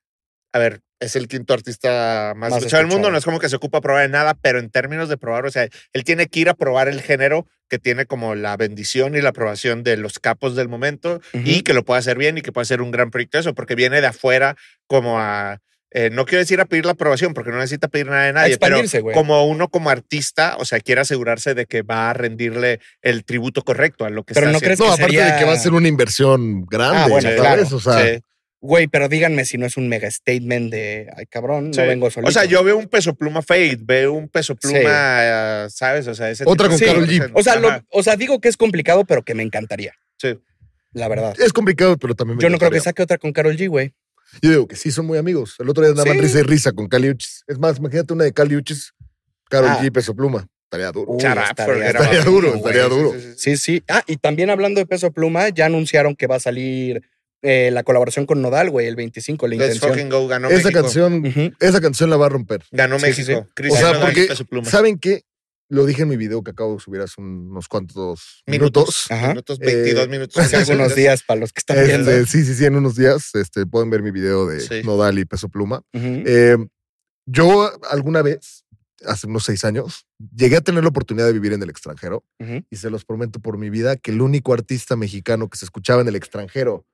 [0.54, 3.48] a ver, es el quinto artista más, Más escuchado del mundo, no es como que
[3.48, 6.40] se ocupa probar de nada, pero en términos de probar, o sea, él tiene que
[6.40, 10.18] ir a probar el género que tiene como la bendición y la aprobación de los
[10.20, 13.10] capos del momento y que lo pueda hacer bien y que pueda hacer un gran
[13.10, 15.58] proyecto eso, porque viene de afuera como a...
[15.90, 18.56] eh, no quiero decir a pedir la aprobación, porque no necesita pedir nada de nadie,
[18.58, 19.14] pero güey.
[19.14, 23.62] como uno como artista, o sea, quiere asegurarse de que va a rendirle el tributo
[23.62, 24.84] correcto a lo que Pero está no haciendo.
[24.84, 27.40] No, que aparte de que va a ser una inversión grande, Ah, bueno, ¿sabes?
[27.40, 27.62] claro.
[27.72, 28.22] O sea, Sí.
[28.66, 31.81] Güey, pero díganme si no es un mega statement de, ay, cabrón, Sí.
[31.81, 32.31] no vengo solito.
[32.31, 36.07] O sea, yo veo un peso pluma fade, veo un peso pluma, eh, ¿sabes?
[36.09, 37.11] O sea, ese Otra tipo con cosas.
[37.11, 37.31] G.
[37.35, 39.92] O sea, lo- o sea, digo que es complicado, pero que me encantaría.
[40.16, 40.38] Sí.
[40.94, 41.35] La verdad.
[41.38, 43.92] es complicado, pero también me Yo no creo que saque otra con Carol G, güey.
[44.40, 45.57] Yo digo que sí son muy amigos.
[45.59, 46.20] El otro día andaban Sí.
[46.20, 47.44] risa y risa con Cali Uchis.
[47.46, 48.94] Es más, imagínate una de Cali Uchis,
[49.50, 49.79] Karol Ah.
[49.83, 50.46] G, Peso Pluma.
[50.64, 51.11] Estaría duro.
[51.12, 52.24] Uy, up, estaría- estaría it.
[52.24, 53.12] duro, estaría duro.
[53.12, 53.35] Sí, sí, sí.
[53.37, 53.83] Sí, sí.
[53.88, 57.03] Ah, y también hablando de peso pluma, ya anunciaron que va a salir
[57.44, 59.90] eh, la colaboración con Nodal, güey, el 25, la Let's intención.
[59.92, 60.83] fucking go, ganó esa México.
[60.83, 61.52] canción, Ujú.
[61.61, 62.62] esa canción la va a romper.
[62.72, 63.26] Ganó Sí, sí, México.
[63.26, 63.48] sí.
[63.50, 64.70] O Cristiano sea, Nodal porque, Pluma.
[64.70, 65.22] ¿saben qué?
[65.70, 69.07] Lo dije en mi video que acabo de subir hace un- unos cuantos minutos.
[69.11, 69.28] Ajá.
[69.28, 70.37] Minutos, 22 Eh, minutos.
[70.37, 72.26] Hace algunos días para los que están Este, viendo.
[72.26, 74.83] sí, sí, sí, en unos días este, pueden ver mi video de Sí.
[74.85, 75.83] Nodal y Peso Pluma.
[75.94, 76.22] Ujú.
[76.26, 76.57] Eh,
[77.26, 78.64] yo alguna vez,
[79.07, 82.62] hace unos seis años, llegué a tener la oportunidad de vivir en el extranjero Ujú.
[82.70, 86.02] y se los prometo por mi vida que el único artista mexicano que se escuchaba
[86.02, 86.87] en el extranjero,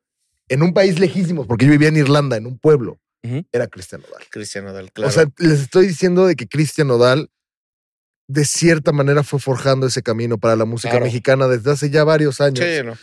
[0.51, 2.99] en un país lejísimo, porque yo vivía en Irlanda, en un pueblo,
[3.53, 4.23] era Cristian Nodal.
[4.31, 5.09] Cristiano Nodal, claro.
[5.09, 7.31] O sea, les estoy diciendo de que Cristian Nodal
[8.29, 11.07] de cierta manera fue forjando ese camino para la música Claro.
[11.07, 12.65] mexicana desde hace ya varios años.
[12.65, 12.95] sí, no.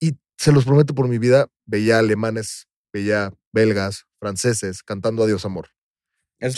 [0.00, 5.68] Y se los prometo por mi vida, veía alemanes, veía belgas, franceses cantando Adiós Amor.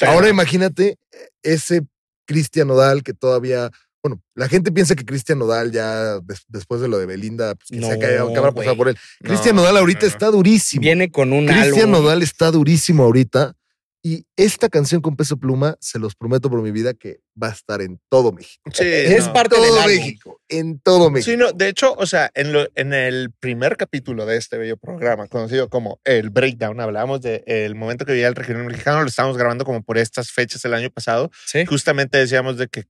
[0.06, 1.82] Ahora imagínate eh, ese
[2.26, 3.70] Cristian Nodal que todavía,
[4.08, 7.68] bueno, la gente piensa que Cristian Nodal ya des- después de lo de Belinda, pues
[7.70, 8.96] que No, se que habrá pasado por él.
[9.20, 10.80] No, Cristian Nodal ahorita no, está durísimo.
[10.82, 11.90] Viene con un Cristian.
[11.90, 13.54] Nodal está durísimo ahorita.
[14.00, 17.50] Y esta canción con peso pluma, se los prometo por mi vida que va a
[17.50, 18.62] estar en todo México.
[18.72, 19.32] Sí, Es no.
[19.32, 19.86] parte del todo.
[19.86, 20.40] México.
[20.48, 21.30] En todo México.
[21.32, 24.76] Sí, no, de hecho, o sea, en, lo- en el primer capítulo de este bello
[24.76, 29.36] programa, conocido como El Breakdown, hablábamos del momento que vivía el regional mexicano, lo estábamos
[29.36, 31.30] grabando como por estas fechas el año pasado.
[31.44, 31.66] Sí.
[31.66, 32.84] Justamente decíamos de que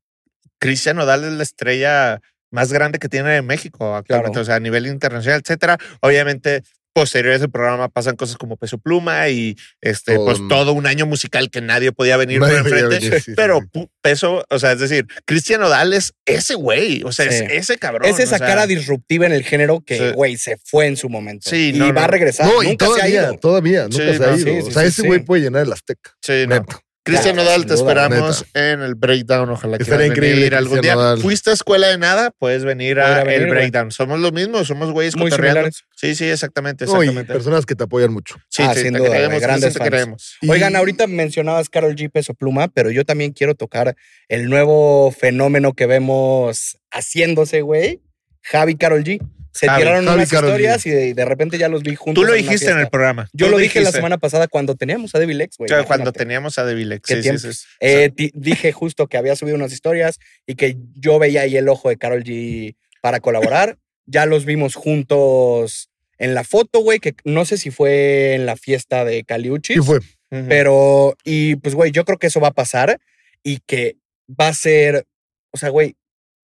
[0.59, 4.43] Cristian Nodal es la estrella más grande que tiene México actualmente, Claro.
[4.43, 5.77] o sea, a nivel internacional, etcétera.
[6.01, 6.63] Obviamente,
[6.95, 10.73] posterior a ese programa pasan cosas como Peso Pluma y este, Todo pues un- todo
[10.73, 12.89] un año musical que nadie podía venir por enfrente.
[12.99, 13.89] venir, sí, sí, pero sí.
[14.03, 17.45] Peso, o sea, es decir, Cristian Nodal es ese güey, o sea, Sí.
[17.45, 18.09] es ese cabrón.
[18.11, 20.11] Es esa o sea, cara disruptiva en el género que, Sí.
[20.15, 21.49] güey, se fue en su momento.
[21.49, 22.47] Sí, y no, va a regresar.
[22.47, 23.35] No, y Nunca se ha ido.
[23.39, 24.37] todavía, nunca Sí, se ha ido.
[24.39, 25.07] sí, o sea, sí, ese sí.
[25.07, 26.17] güey puede llenar el Azteca.
[26.23, 26.65] Sí, no.
[27.09, 29.51] Cristian Nodal, te esperamos en el breakdown.
[29.51, 30.95] Ojalá quieras increíble, venir algún día.
[30.95, 31.21] Nodal.
[31.21, 32.31] ¿Fuiste a escuela de nada?
[32.39, 33.91] Puedes venir a a venir, el breakdown.
[33.91, 35.61] Somos lo mismo, somos güeyes Muy cotorreando.
[35.71, 35.85] similares.
[35.97, 37.33] Sí, sí, exactamente, exactamente.
[37.33, 38.37] personas que te apoyan mucho.
[38.49, 40.37] sí, Ah, sí, sin te duda, queremos, grandes te queremos.
[40.41, 42.11] Y- Oigan, ahorita mencionabas Carol G.
[42.11, 43.97] Peso Pluma, pero yo también quiero tocar
[44.29, 48.01] el nuevo fenómeno que vemos haciéndose, güey.
[48.43, 49.21] Javi Carol G.
[49.53, 52.23] se Javi, tiraron Javi unas historias y de, de repente ya los vi juntos.
[52.23, 53.29] Tú lo en dijiste en el programa.
[53.33, 55.71] Yo lo dije la semana pasada cuando teníamos a Devil X, güey.
[55.71, 57.67] O sea, cuando teníamos a Devil ¿Qué Sí, sí, sí.
[57.81, 61.69] Eh, di- dije justo que había subido unas historias y que yo veía ahí el
[61.69, 63.79] ojo de Carol G para colaborar.
[64.07, 68.57] ya los vimos juntos en la foto, güey, que no sé si fue en la
[68.57, 69.77] fiesta de Caliuchis.
[69.77, 70.01] Sí fue.
[70.31, 73.01] Pero, y pues, güey, yo creo que eso va a pasar
[73.43, 73.97] y que
[74.29, 75.07] va a ser,
[75.53, 75.97] o sea, güey,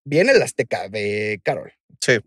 [0.05, 1.73] viene el Azteca de Carol.
[2.01, 2.19] Sí.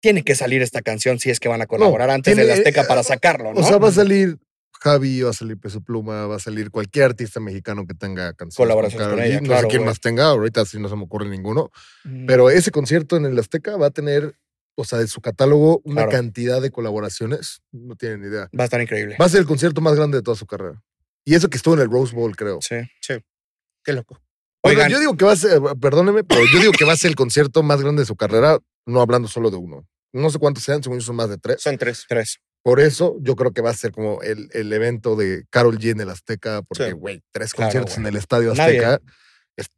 [0.00, 2.84] Tiene que salir esta canción si es que van a colaborar antes tiene- del Azteca
[2.86, 3.60] para eh, sacarlo, ¿no?
[3.60, 4.38] O sea, va a salir
[4.80, 8.56] Javi, va a salir Peso Pluma, va a salir cualquier artista mexicano que tenga canciones.
[8.56, 11.28] Colaboraciones con ella, No claro, sé quién más tenga, ahorita sí no se me ocurre
[11.28, 11.70] ninguno.
[12.04, 14.36] Mm, Pero ese concierto en el Azteca va a tener,
[14.76, 16.10] o sea, de su catálogo, una Claro.
[16.12, 17.60] cantidad de colaboraciones.
[17.72, 18.48] No tienen ni idea.
[18.56, 19.16] va a estar increíble.
[19.20, 20.80] Va a ser el concierto más grande de toda su carrera.
[21.24, 22.60] Y eso que estuvo en el Rose Bowl, creo.
[22.62, 22.76] Sí.
[23.84, 24.20] Qué loco.
[24.62, 24.90] Oigan, Oigan.
[24.92, 27.16] yo digo que va a ser, perdóneme, pero yo digo que va a ser el
[27.16, 28.58] concierto más grande de su carrera,
[28.88, 29.86] no hablando solo de uno.
[30.12, 31.60] No sé cuántos sean, según yo son más de tres.
[31.62, 32.04] Son tres.
[32.08, 32.38] Tres.
[32.62, 35.90] Por eso yo creo que va a ser como el, el evento de Carol G
[35.92, 36.92] en el Azteca, porque, Sí.
[36.92, 38.52] güey, tres Claro, conciertos en el Estadio.
[38.52, 39.00] Azteca.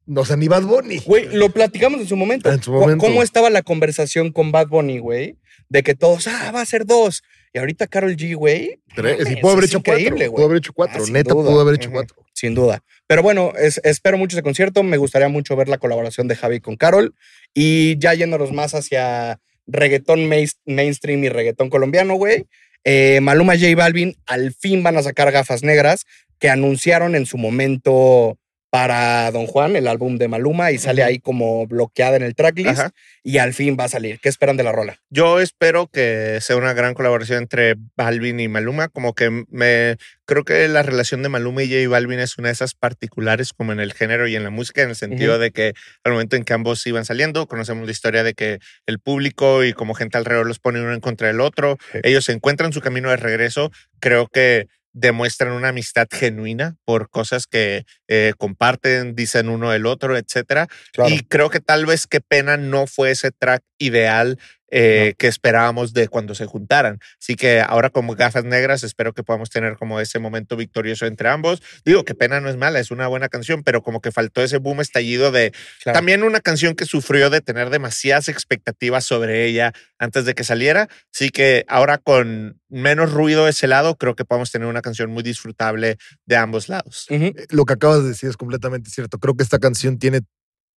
[0.07, 0.99] No sé, ni Bad Bunny.
[0.99, 2.51] Güey, lo platicamos en su momento.
[2.53, 3.05] En su momento.
[3.05, 5.37] ¿Cómo estaba la conversación con Bad Bunny, güey?
[5.69, 7.23] De que todos, ah, va a ser dos.
[7.53, 8.81] Y ahorita Carol G, güey.
[8.95, 10.31] Tres, y pudo haber es hecho increíble, cuatro.
[10.31, 10.31] güey.
[10.37, 11.03] Pudo haber hecho cuatro.
[11.05, 11.51] Ah, Neta, duda.
[11.51, 12.16] pudo haber hecho cuatro.
[12.33, 12.83] Sin duda.
[13.07, 14.83] Pero bueno, es- espero mucho ese concierto.
[14.83, 17.14] Me gustaría mucho ver la colaboración de Javi con Carol.
[17.55, 22.47] Y ya yéndonos más hacia reggaetón main- mainstream y reggaetón colombiano, güey.
[22.85, 26.07] eh, Maluma J Balvin al fin van a sacar gafas negras
[26.38, 28.38] que anunciaron en su momento
[28.70, 32.78] para Don Juan, el álbum de Maluma, y sale ahí como bloqueada en el tracklist.
[32.78, 32.90] Ajá.
[33.24, 34.20] Y al fin va a salir.
[34.20, 34.98] ¿Qué esperan de la rola?
[35.11, 38.88] Yo espero que sea una gran colaboración entre Balvin y Maluma.
[38.88, 42.52] Como que me creo que la relación de Maluma y J Balvin es una de
[42.52, 45.74] esas particulares como en el género y en la música, en el sentido de que
[46.04, 49.72] al momento en que ambos iban saliendo, conocemos la historia de que el público y
[49.72, 51.76] como gente alrededor los pone uno en contra del otro.
[51.92, 51.98] Sí.
[52.04, 53.72] Ellos se encuentran su camino de regreso.
[53.98, 60.16] Creo que demuestran una amistad genuina por cosas que eh, comparten, dicen uno del otro,
[60.16, 60.68] etcétera.
[61.09, 64.38] Y creo que tal vez qué pena no fue ese track ideal
[64.70, 66.98] eh, que esperábamos de cuando se juntaran.
[67.20, 71.28] Así que ahora como gafas negras espero que podamos tener como ese momento victorioso entre
[71.28, 71.62] ambos.
[71.85, 74.59] Digo, qué pena no es mala, es una buena canción, pero como que faltó ese
[74.59, 75.52] boom estallido de
[75.83, 75.96] Claro.
[75.98, 80.88] también una canción que sufrió de tener demasiadas expectativas sobre ella antes de que saliera.
[81.12, 85.11] Así que ahora con menos ruido de ese lado, creo que podemos tener una canción
[85.11, 87.06] muy disfrutable de ambos lados.
[87.11, 89.18] Eh, Lo que acabas de decir es completamente cierto.
[89.18, 90.20] Creo que esta canción tiene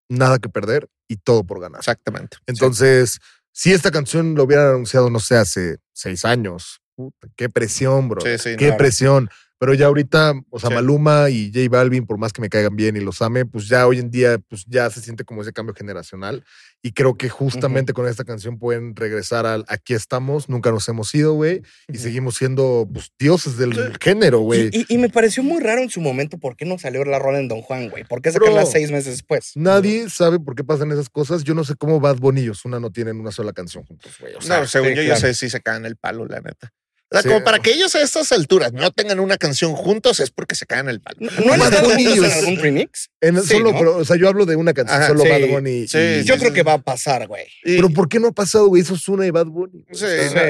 [0.08, 1.78] nada que perder y todo por ganar.
[1.78, 2.36] Exactamente.
[2.46, 3.18] Entonces,
[3.54, 8.20] si esta canción lo hubieran anunciado, no sé, hace seis años, puta, qué presión, bro.
[8.20, 9.30] Sí, sí, qué presión.
[9.64, 10.74] Pero ya ahorita, o sea, Sí.
[10.74, 13.86] Maluma y J Balvin, por más que me caigan bien y los ame, pues ya
[13.86, 16.44] hoy en día, pues ya se siente como ese cambio generacional.
[16.82, 21.14] Y creo que justamente con esta canción pueden regresar al aquí estamos, nunca nos hemos
[21.14, 22.02] ido, güey, y Ujú.
[22.02, 23.80] seguimos siendo pues, dioses del Sí.
[24.02, 24.68] género, güey.
[24.70, 27.18] Y, y- y me pareció muy raro en su momento por qué no salió la
[27.18, 28.04] rola en Don Juan, güey.
[28.04, 28.70] ¿Por qué sacarla Bro.
[28.70, 29.52] seis meses después?
[29.54, 31.42] Nadie sabe por qué pasan esas cosas.
[31.42, 34.34] Yo no sé cómo Bad Bunny y Ozuna no tienen una sola canción juntos, güey.
[34.34, 35.20] O sea, no, según sí, yo, claro.
[35.20, 36.70] yo sé si se caen el palo, la neta.
[37.10, 37.28] O sea, Sí.
[37.28, 40.66] como para que ellos a estas alturas no tengan una canción juntos es porque se
[40.66, 41.18] caen el palo.
[41.20, 43.10] ¿No, no han Bad Bunny en algún remix?
[43.20, 43.78] en- Sí, solo, ¿no?
[43.78, 45.28] pero, o sea, yo hablo de una canción, Ajá, solo sí.
[45.28, 45.86] Bad Bunny.
[45.86, 47.44] Sí, y- Yo sí, creo que va a pasar, güey.
[47.62, 48.82] Y- Pero ¿por qué no ha pasado, güey?
[48.82, 49.84] Eso es una de Bad Bunny.
[49.92, 50.04] Sí,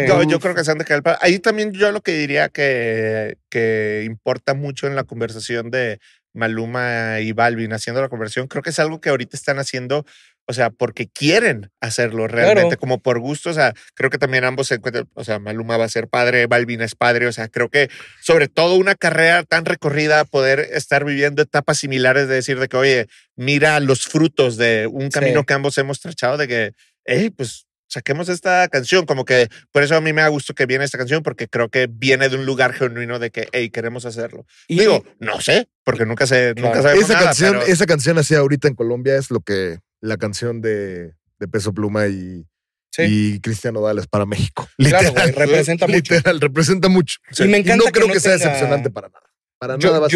[0.08, 1.18] no, yo creo que se han de caer el palo.
[1.20, 5.98] Ahí también yo lo que diría que, que importa mucho en la conversación de
[6.32, 10.04] Maluma y Balvin haciendo la conversión, creo que es algo que ahorita están haciendo,
[10.46, 12.78] o sea, porque quieren hacerlo realmente, Claro.
[12.80, 15.84] como por gusto, o sea, creo que también ambos se encuentran, o sea, Maluma va
[15.86, 17.88] a ser padre, Balvin es padre, o sea, creo que
[18.20, 22.76] sobre todo una carrera tan recorrida, poder estar viviendo etapas similares de decir de que,
[22.76, 25.46] oye, mira los frutos de un camino Sí.
[25.46, 26.72] que ambos hemos trachado, de que,
[27.06, 30.66] hey, pues saquemos esta canción, como que por eso a mí me da gusto que
[30.66, 34.04] viene esta canción, porque creo que viene de un lugar genuino de que, hey, queremos
[34.04, 34.46] hacerlo.
[34.66, 36.82] Y- Digo, no sé, porque nunca nunca Claro.
[36.82, 40.16] sabemos esa, nada, canción, pero- esa canción así ahorita en Colombia es lo que la
[40.16, 42.46] canción de, de Peso Pluma y,
[42.90, 43.02] Sí.
[43.08, 44.68] y Cristiano Dales para México.
[44.78, 46.14] Claro, Literal, güey, representa mucho.
[46.14, 47.18] Literal, representa mucho.
[47.38, 49.20] Y me Y encanta no creo que, sea tenga- decepcionante para nada.
[49.58, 50.14] Para nada va Yo, a ser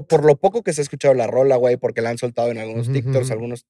[0.00, 2.50] yo, por lo poco que se ha escuchado la rola, güey, porque la han soltado
[2.50, 3.66] en algunos TikToks, algunos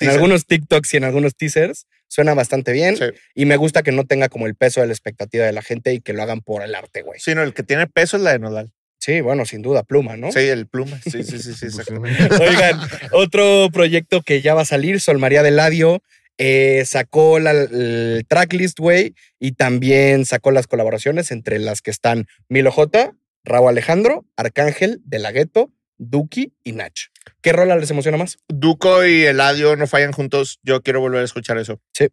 [0.00, 2.96] en algunos TikToks y en algunos teasers, suena bastante bien.
[2.96, 3.04] Sí.
[3.34, 5.92] Y me gusta que no tenga como el peso de la expectativa de la gente
[5.92, 7.20] y que lo hagan por el arte, güey.
[7.20, 8.72] Sí, no, el que tiene peso es la de Nodal.
[9.02, 10.30] Sí, bueno, sin duda, pluma, ¿no?
[10.30, 10.96] Sí, el pluma.
[11.02, 11.66] Sí, sí, sí, sí.
[11.66, 12.00] Exacto.
[12.40, 12.78] Oigan,
[13.10, 16.04] otro proyecto que ya va a salir, Sol María del Ladio,
[16.38, 22.28] eh, sacó la, el tracklist, güey, y también sacó las colaboraciones entre las que están
[22.48, 26.94] Milo J, Raúl Alejandro, Arcángel, De La Ghetto, Duki y Nach.
[27.40, 28.38] ¿Qué rola les emociona más?
[28.46, 30.60] Duco y Eladio no fallan juntos.
[30.62, 31.80] Yo quiero volver a escuchar eso.
[31.92, 32.06] Sí.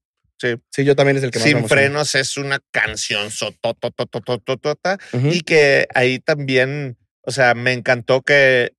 [0.69, 5.27] Sí, yo también es el que más Sin frenos es una canción sototototototota Ujú.
[5.27, 8.73] y que ahí también, o sea, me encantó que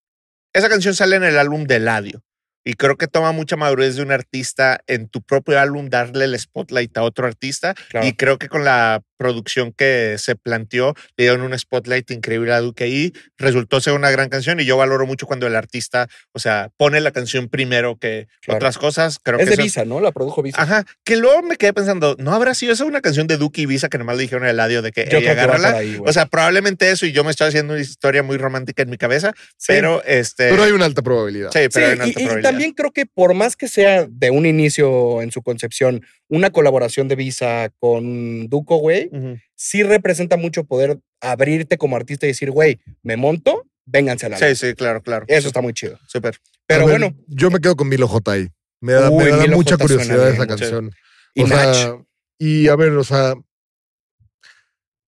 [0.53, 2.23] esa canción sale en el álbum de Eladio
[2.65, 6.39] y creo que toma mucha madurez de un artista en tu propio álbum darle el
[6.39, 8.07] spotlight a otro artista Claro.
[8.07, 12.61] y creo que con la producción que se planteó le dieron un spotlight increíble a
[12.61, 16.39] Duque y resultó ser una gran canción y yo valoro mucho cuando el artista, o
[16.39, 18.57] sea, pone la canción primero que Claro.
[18.57, 19.19] otras cosas.
[19.23, 20.01] Creo es que de eso- Visa, ¿no?
[20.01, 20.63] La produjo Visa.
[20.63, 23.67] Ajá, que luego me quedé pensando, ¿no habrá sido esa una canción de Duque y
[23.67, 25.55] Visa que nomás le dijeron el Eladio de que Yo "Ey, creo que va por
[25.57, 25.79] agárrala"?
[25.79, 25.99] ahí.
[26.03, 28.97] O sea, probablemente eso y yo me estoy haciendo una historia muy romántica en mi
[28.97, 29.67] cabeza, Sí.
[29.69, 30.49] pero este.
[30.49, 31.51] Pero hay una alta probabilidad.
[31.53, 32.51] sí, pero Sí, hay una y- alta y, probabilidad.
[32.51, 37.09] también creo que por más que sea de un inicio en su concepción, una colaboración
[37.09, 39.10] de Visa con Duco, güey,
[39.55, 44.39] Sí representa mucho poder abrirte como artista y decir, güey, me monto, vénganse a la
[44.39, 44.59] Sí, luz".
[44.59, 45.25] sí, claro, claro.
[45.29, 45.99] Eso está muy chido.
[46.07, 46.39] súper.
[46.67, 48.49] Pero ver, bueno, Yo me quedo con Milo J ahí.
[48.81, 50.91] Me da, me Uy, da mucha J curiosidad esa canción.
[51.35, 51.75] y o Nach.
[51.75, 51.97] sea,
[52.39, 53.35] y a ver, o sea,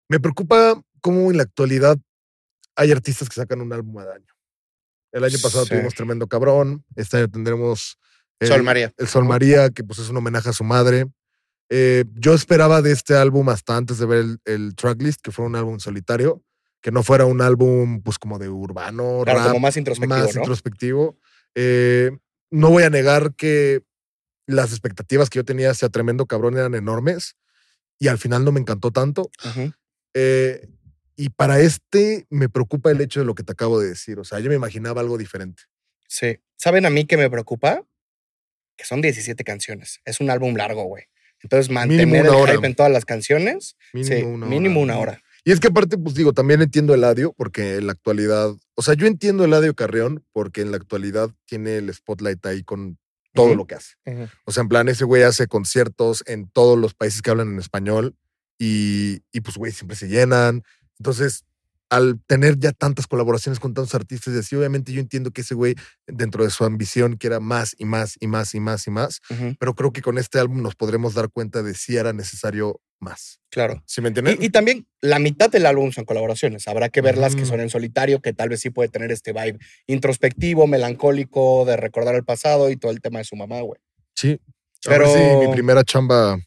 [0.10, 1.98] me preocupa cómo en la actualidad
[2.76, 4.26] hay artistas que sacan un álbum al año.
[5.12, 5.72] El año pasado Sí.
[5.72, 7.98] tuvimos Tremendo Cabrón, este año tendremos
[8.40, 8.94] el, Sol María.
[8.98, 11.06] el Sol María, que pues es un homenaje a su madre.
[11.69, 15.49] Eh, yo esperaba de este álbum hasta antes de ver el, el tracklist, que fuera
[15.49, 16.43] un álbum solitario,
[16.82, 20.36] que no fuera un álbum pues como de urbano, Claro, rap, como más introspectivo, más
[20.36, 20.41] ¿no?
[20.41, 21.17] introspectivo.
[21.56, 22.12] Eh,
[22.51, 23.82] no voy a negar que
[24.47, 27.36] las expectativas que yo tenía hacia Tremendo Cabrón eran enormes
[27.97, 29.32] y al final no me encantó tanto.
[30.13, 30.69] Eh,
[31.15, 34.19] y para este me preocupa el hecho de lo que te acabo de decir.
[34.19, 35.63] O sea, yo me imaginaba algo diferente.
[36.08, 36.38] Sí.
[36.58, 37.82] ¿Saben a mí qué me preocupa?
[38.78, 40.01] Que son 17 canciones.
[40.06, 41.06] Es un álbum largo, güey.
[41.46, 42.54] Entonces, mantener una el hora.
[42.54, 44.94] hype en todas las canciones, Mínimo sí, una mínimo hora.
[44.94, 45.22] una hora.
[45.44, 48.82] Y es que aparte, pues digo, también entiendo el Eladio, porque en la actualidad, o
[48.82, 52.98] sea, yo entiendo el Eladio Carrión, porque en la actualidad tiene el spotlight ahí con
[53.32, 53.94] todo lo que hace.
[54.46, 57.60] O sea, en plan, ese güey hace conciertos en todos los países que hablan en
[57.60, 58.16] español
[58.58, 60.64] y, y pues, güey, siempre se llenan.
[60.98, 61.46] Entonces,
[61.89, 65.54] al tener ya tantas colaboraciones con tantos artistas y así, obviamente yo entiendo que ese
[65.56, 65.76] güey,
[66.08, 69.21] dentro de su ambición, quiera más y más y más y más y más,
[69.60, 73.39] pero creo que con este álbum nos podremos dar cuenta de si era necesario más.
[73.52, 73.84] Claro.
[73.86, 74.38] ¿Sí me entiendes?
[74.39, 76.67] Y, y también la mitad del álbum son colaboraciones.
[76.67, 79.32] Habrá que ver las que son en solitario, que tal vez sí puede tener este
[79.34, 83.80] vibe introspectivo, melancólico, de recordar el pasado y todo el tema de su mamá, güey.
[84.15, 84.39] sí.
[84.84, 86.38] Pero- Pero sí, mi primera chamba.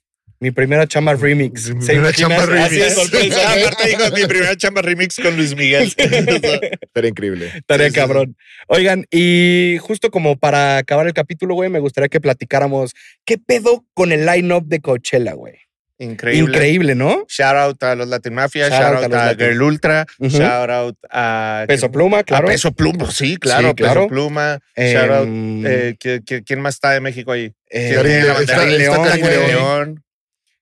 [0.40, 1.74] Mi primera chamba remix.
[1.74, 2.94] Mi ¿Se primera chamba remix.
[2.94, 3.52] sorpresa.
[3.52, 5.92] Aparte dijo mi primera chamba remix con Luis Miguel.
[6.94, 7.50] Era increíble.
[7.56, 8.36] Estaría Sí, cabrón.
[8.68, 12.92] Oigan, y justo como para acabar el capítulo, güey, me gustaría que platicáramos
[13.24, 15.54] qué pedo con el line-up de Coachella, güey.
[16.00, 16.52] Increíble.
[16.52, 17.24] Increíble, ¿no?
[17.28, 19.44] Shout out a los Latin Mafia, Shout shout, out a out a.
[19.44, 22.46] Girl Ultra, shout out a Peso Pluma, a claro.
[22.46, 24.02] Peso Pluma, sí, claro, Sí, claro.
[24.02, 24.60] Peso Pluma.
[24.76, 27.52] shout out, Em, eh, ¿qui- qui- ¿Quién más está de México ahí?
[27.68, 28.00] eh.
[28.00, 29.08] León.
[29.48, 30.04] León.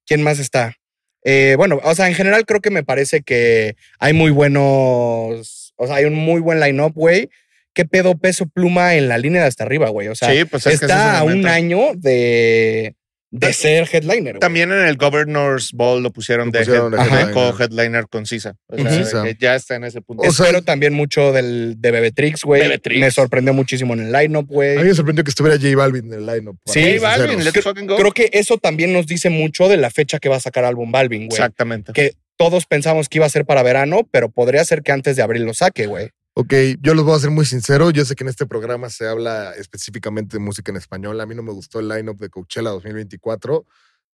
[0.06, 0.76] ¿Quién más está?
[1.24, 5.86] Eh, bueno, o sea, en general creo que me parece que hay muy buenos, o
[5.86, 7.28] sea, hay un muy buen line-up, güey.
[7.74, 10.08] ¿Qué pedo peso pluma en la línea de hasta arriba, güey?
[10.08, 12.94] O sea, sí, pues es está a un año de,
[13.38, 14.34] de Ta- ser headliner.
[14.34, 14.40] güey.
[14.40, 17.32] También en el Governor's Ball lo pusieron, Lo de, head- de headliner.
[17.32, 18.56] co-headliner con Sisa.
[18.68, 20.22] O sea, que ya está en ese punto.
[20.22, 22.62] O sea, Espero también mucho del, de Bebetrix, güey.
[22.62, 23.00] Bebetrix.
[23.00, 24.76] Me sorprendió muchísimo en el line-up, A güey.
[24.78, 26.56] mí me sorprendió que estuviera J Balvin en el lineup.
[26.66, 27.96] Sí, Balvin, let's fucking go.
[27.96, 30.90] Creo que eso también nos dice mucho de la fecha que va a sacar álbum
[30.90, 31.36] Balvin, güey.
[31.38, 31.92] Exactamente.
[31.92, 35.22] Que todos pensamos que iba a ser para verano, pero podría ser que antes de
[35.22, 36.10] abril lo saque, güey.
[36.38, 37.90] Ok, yo los voy a ser muy sincero.
[37.90, 41.18] Yo sé que en este programa se habla específicamente de música en español.
[41.18, 43.64] A mí no me gustó el lineup de Coachella 2024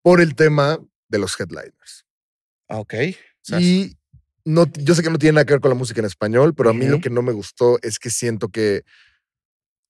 [0.02, 2.06] por el tema de los headliners.
[2.68, 2.94] Ah, Ok.
[3.58, 3.96] Y
[4.44, 6.70] no, yo sé que no tiene nada que ver con la música en español, pero
[6.70, 8.84] a mí lo que no me gustó es que siento que,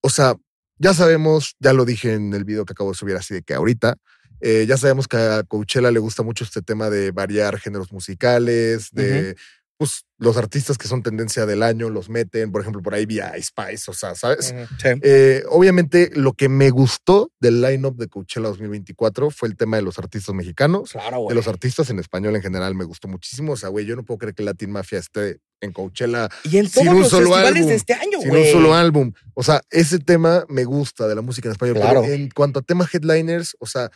[0.00, 0.34] o sea,
[0.78, 3.52] ya sabemos, ya lo dije en el video que acabo de subir así de que
[3.52, 3.96] ahorita,
[4.40, 8.90] eh, ya sabemos que a Coachella le gusta mucho este tema de variar géneros musicales,
[8.90, 9.36] de
[9.82, 13.32] pues los artistas que son tendencia del año los meten, por ejemplo, por ahí vía
[13.36, 14.54] Spice, o sea, ¿sabes?
[14.80, 14.88] Sí.
[15.02, 19.82] Eh, obviamente, lo que me gustó del lineup de Coachella 2024 fue el tema de
[19.82, 20.92] los artistas mexicanos.
[20.92, 23.54] Claro, De los artistas en español en general me gustó muchísimo.
[23.54, 26.68] O sea, güey, yo no puedo creer que Latin Mafia esté en Coachella Y en
[26.68, 28.46] sin todos un los solo festivales álbum, de este año, sin güey.
[28.46, 29.12] un solo álbum.
[29.34, 31.78] O sea, ese tema me gusta de la música en español.
[31.78, 32.02] Claro.
[32.02, 33.90] Pero en cuanto a tema headliners, o sea,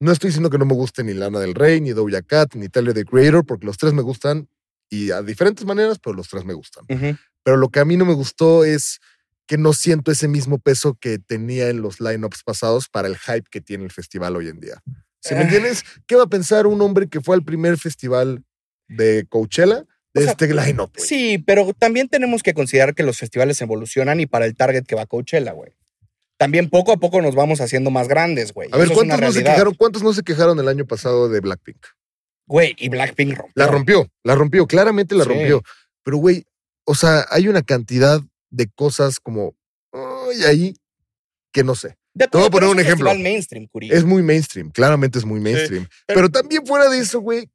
[0.00, 2.68] no estoy diciendo que no me guste ni Lana del Rey, ni Doja Cat, ni
[2.68, 4.46] Tyler the Creator, porque los tres me gustan
[4.90, 6.84] y a diferentes maneras, pero los tres me gustan.
[7.42, 8.98] Pero lo que a mí no me gustó es
[9.46, 13.44] que no siento ese mismo peso que tenía en los lineups pasados para el hype
[13.50, 14.82] que tiene el festival hoy en día.
[15.20, 15.44] ¿Sí me Ah.
[15.44, 15.84] entiendes?
[16.06, 18.44] ¿Qué va a pensar un hombre que fue al primer festival
[18.88, 19.84] de Coachella
[20.14, 20.92] de O sea, este lineup?
[20.96, 24.94] Sí, pero también tenemos que considerar que los festivales evolucionan y para el target que
[24.94, 25.72] va a Coachella, güey.
[26.36, 28.70] también poco a poco nos vamos haciendo más grandes, güey.
[28.72, 29.74] A ver, ¿cuántos no se quejaron?
[29.74, 31.84] ¿Cuántos no se quejaron el año pasado de Blackpink?
[32.50, 33.52] Güey, y Blackpink rompió.
[33.54, 35.30] La rompió, la rompió, claramente la Sí.
[35.30, 35.62] rompió.
[36.02, 36.44] Pero, güey,
[36.84, 38.20] o sea, hay una cantidad
[38.50, 39.54] de cosas como
[39.92, 40.74] ay, ahí
[41.52, 41.96] que no sé.
[42.12, 43.14] De Te voy a poner es un ejemplo.
[43.14, 43.68] mainstream.
[43.82, 45.86] Es muy mainstream, claramente es muy mainstream.
[46.06, 47.48] pero- pero, también fuera de eso, güey,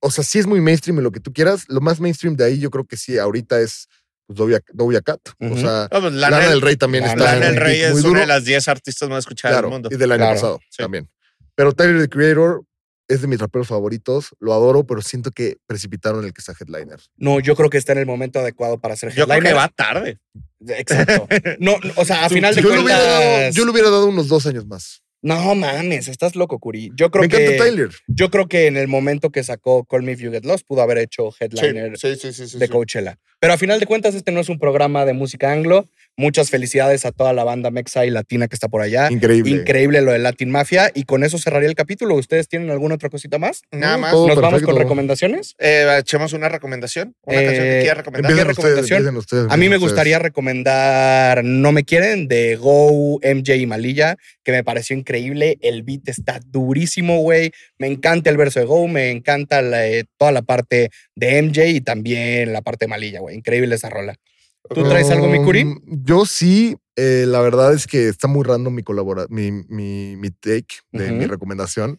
[0.00, 1.64] o sea, sí es muy mainstream en lo que tú quieras.
[1.68, 3.86] Lo más mainstream de ahí yo creo que sí, ahorita es
[4.26, 5.20] pues, Doja, Doja Cat.
[5.38, 5.54] Ujú.
[5.54, 7.92] O sea, No, pues, Lana, Lana del Rey también Lana está Lana del Rey es
[7.92, 8.20] muy una duro.
[8.22, 9.88] de las 10 artistas más escuchadas Claro, del mundo.
[9.92, 10.82] y del año Claro, pasado sí.
[10.82, 11.08] también.
[11.54, 12.62] Pero Tyler, the Creator,
[13.12, 14.34] es de mis raperos favoritos.
[14.40, 16.98] Lo adoro, pero siento que precipitaron el que sea headliner.
[17.16, 19.56] No, yo creo que está en el momento adecuado para ser Yo creo que headliner.
[19.56, 20.18] va tarde.
[20.66, 21.28] Exacto.
[21.58, 23.54] No, no, o sea, a Tú- final de yo, le hubiera dado, cuentas.
[23.54, 25.02] yo le hubiera dado unos dos años más.
[25.24, 26.90] No mames, estás loco, Curi.
[26.96, 27.44] Yo creo Me que.
[27.44, 27.90] encanta Tyler.
[28.08, 30.82] Yo creo que en el momento que sacó Call Me If You Get Lost pudo
[30.82, 32.72] haber hecho headliner Sí, sí, sí, sí, de sí.
[32.72, 33.18] Coachella.
[33.38, 35.88] Pero a final de cuentas, este no es un programa de música anglo.
[36.16, 39.08] Muchas felicidades a toda la banda mexa y latina que está por allá.
[39.10, 39.50] Increíble.
[39.50, 40.90] Increíble lo de Latin Mafia.
[40.94, 42.14] Y con eso cerraría el capítulo.
[42.16, 43.62] ¿Ustedes tienen alguna otra cosita más?
[43.70, 44.10] Nada No, más.
[44.12, 45.54] todo ¿Nos vamos con recomendaciones?
[45.58, 47.14] Eh, echemos una recomendación.
[47.22, 48.30] Una Eh, canción que quieras recomendar.
[48.30, 48.98] Empiecen ustedes, recomendación?
[48.98, 49.90] empiecen ustedes, A mí me ustedes.
[49.92, 55.56] gustaría recomendar No Me Quieren de Go, MJ y Malilla, que me pareció increíble.
[55.62, 57.52] El beat está durísimo, güey.
[57.78, 61.66] Me encanta el verso de Go, me encanta la- eh, toda la parte de MJ
[61.68, 63.36] y también la parte de Malilla, güey.
[63.36, 64.14] Increíble esa rola.
[64.70, 65.64] ¿Tú traes algo, mi Curi?
[65.64, 70.16] Um, Yo sí, eh, la verdad es que está muy random mi colabora mi, mi,
[70.16, 71.14] mi take de Ujú.
[71.16, 71.98] mi recomendación.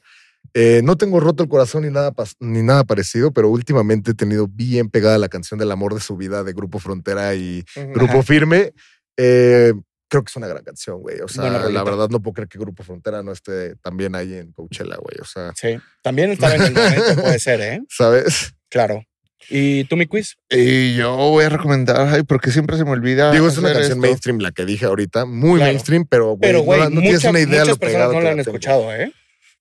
[0.54, 4.48] Eh, no tengo roto el corazón ni nada, ni nada parecido, pero últimamente he tenido
[4.48, 7.64] bien pegada la canción del amor de su vida de Grupo Frontera y.
[7.94, 8.22] Grupo.
[8.24, 8.74] Firme.
[9.18, 9.74] Eh,
[10.10, 11.22] creo que es una gran canción, güey.
[11.22, 14.52] O sea, la verdad no puedo creer que Grupo Frontera no esté también ahí en
[14.52, 15.18] Coachella, güey.
[15.22, 15.78] O sea, Sí.
[16.04, 17.82] También estaba en el momento, puede ser, ¿eh?
[17.90, 18.54] ¿sabes?
[18.70, 19.04] Claro.
[19.50, 20.36] ¿Y tú, mi quiz?
[20.50, 23.32] Y yo voy a recomendar, ay, porque siempre se me olvida.
[23.32, 24.02] Digo, es una canción esto.
[24.02, 25.72] mainstream la que dije ahorita, muy Claro.
[25.72, 28.22] mainstream, pero, Pero, no, la- no tienes mucha- una idea muchas lo personas pegado no
[28.22, 29.12] la han escuchado, ¿eh?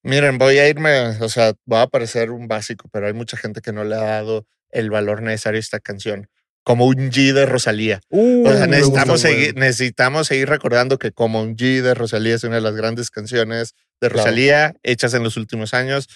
[0.04, 3.60] Miren, voy a irme, o sea, va a parecer un básico, pero hay mucha gente
[3.60, 6.28] que no le ha dado el valor necesario a esta canción.
[6.64, 8.00] Como un G de Rosalía.
[8.08, 11.92] Uh, O sea, me necesitamos, gusta, seguir, necesitamos seguir recordando que como un G de
[11.94, 14.16] Rosalía es una de las grandes canciones de Claro.
[14.24, 16.08] Rosalía hechas en los últimos años.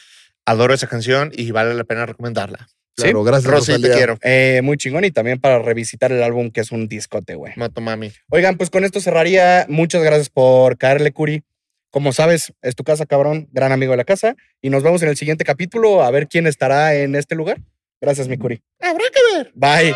[0.44, 2.68] Adoro esa canción y vale la pena recomendarla.
[2.96, 4.18] Claro, gracias, Rosy, te quiero.
[4.22, 7.52] Eh, muy chingón y también para revisitar el álbum que es un discote, güey.
[7.56, 8.12] Motomami.
[8.30, 9.66] Oigan, pues con esto cerraría.
[9.68, 11.44] Muchas gracias por caerle, Curi.
[11.90, 14.34] Como sabes, es tu casa, cabrón, gran amigo de la casa.
[14.62, 17.60] Y nos vemos en el siguiente capítulo a ver quién estará en este lugar.
[18.00, 18.62] Gracias, mi Curi.
[18.80, 19.52] Habrá que ver.
[19.54, 19.94] Bye.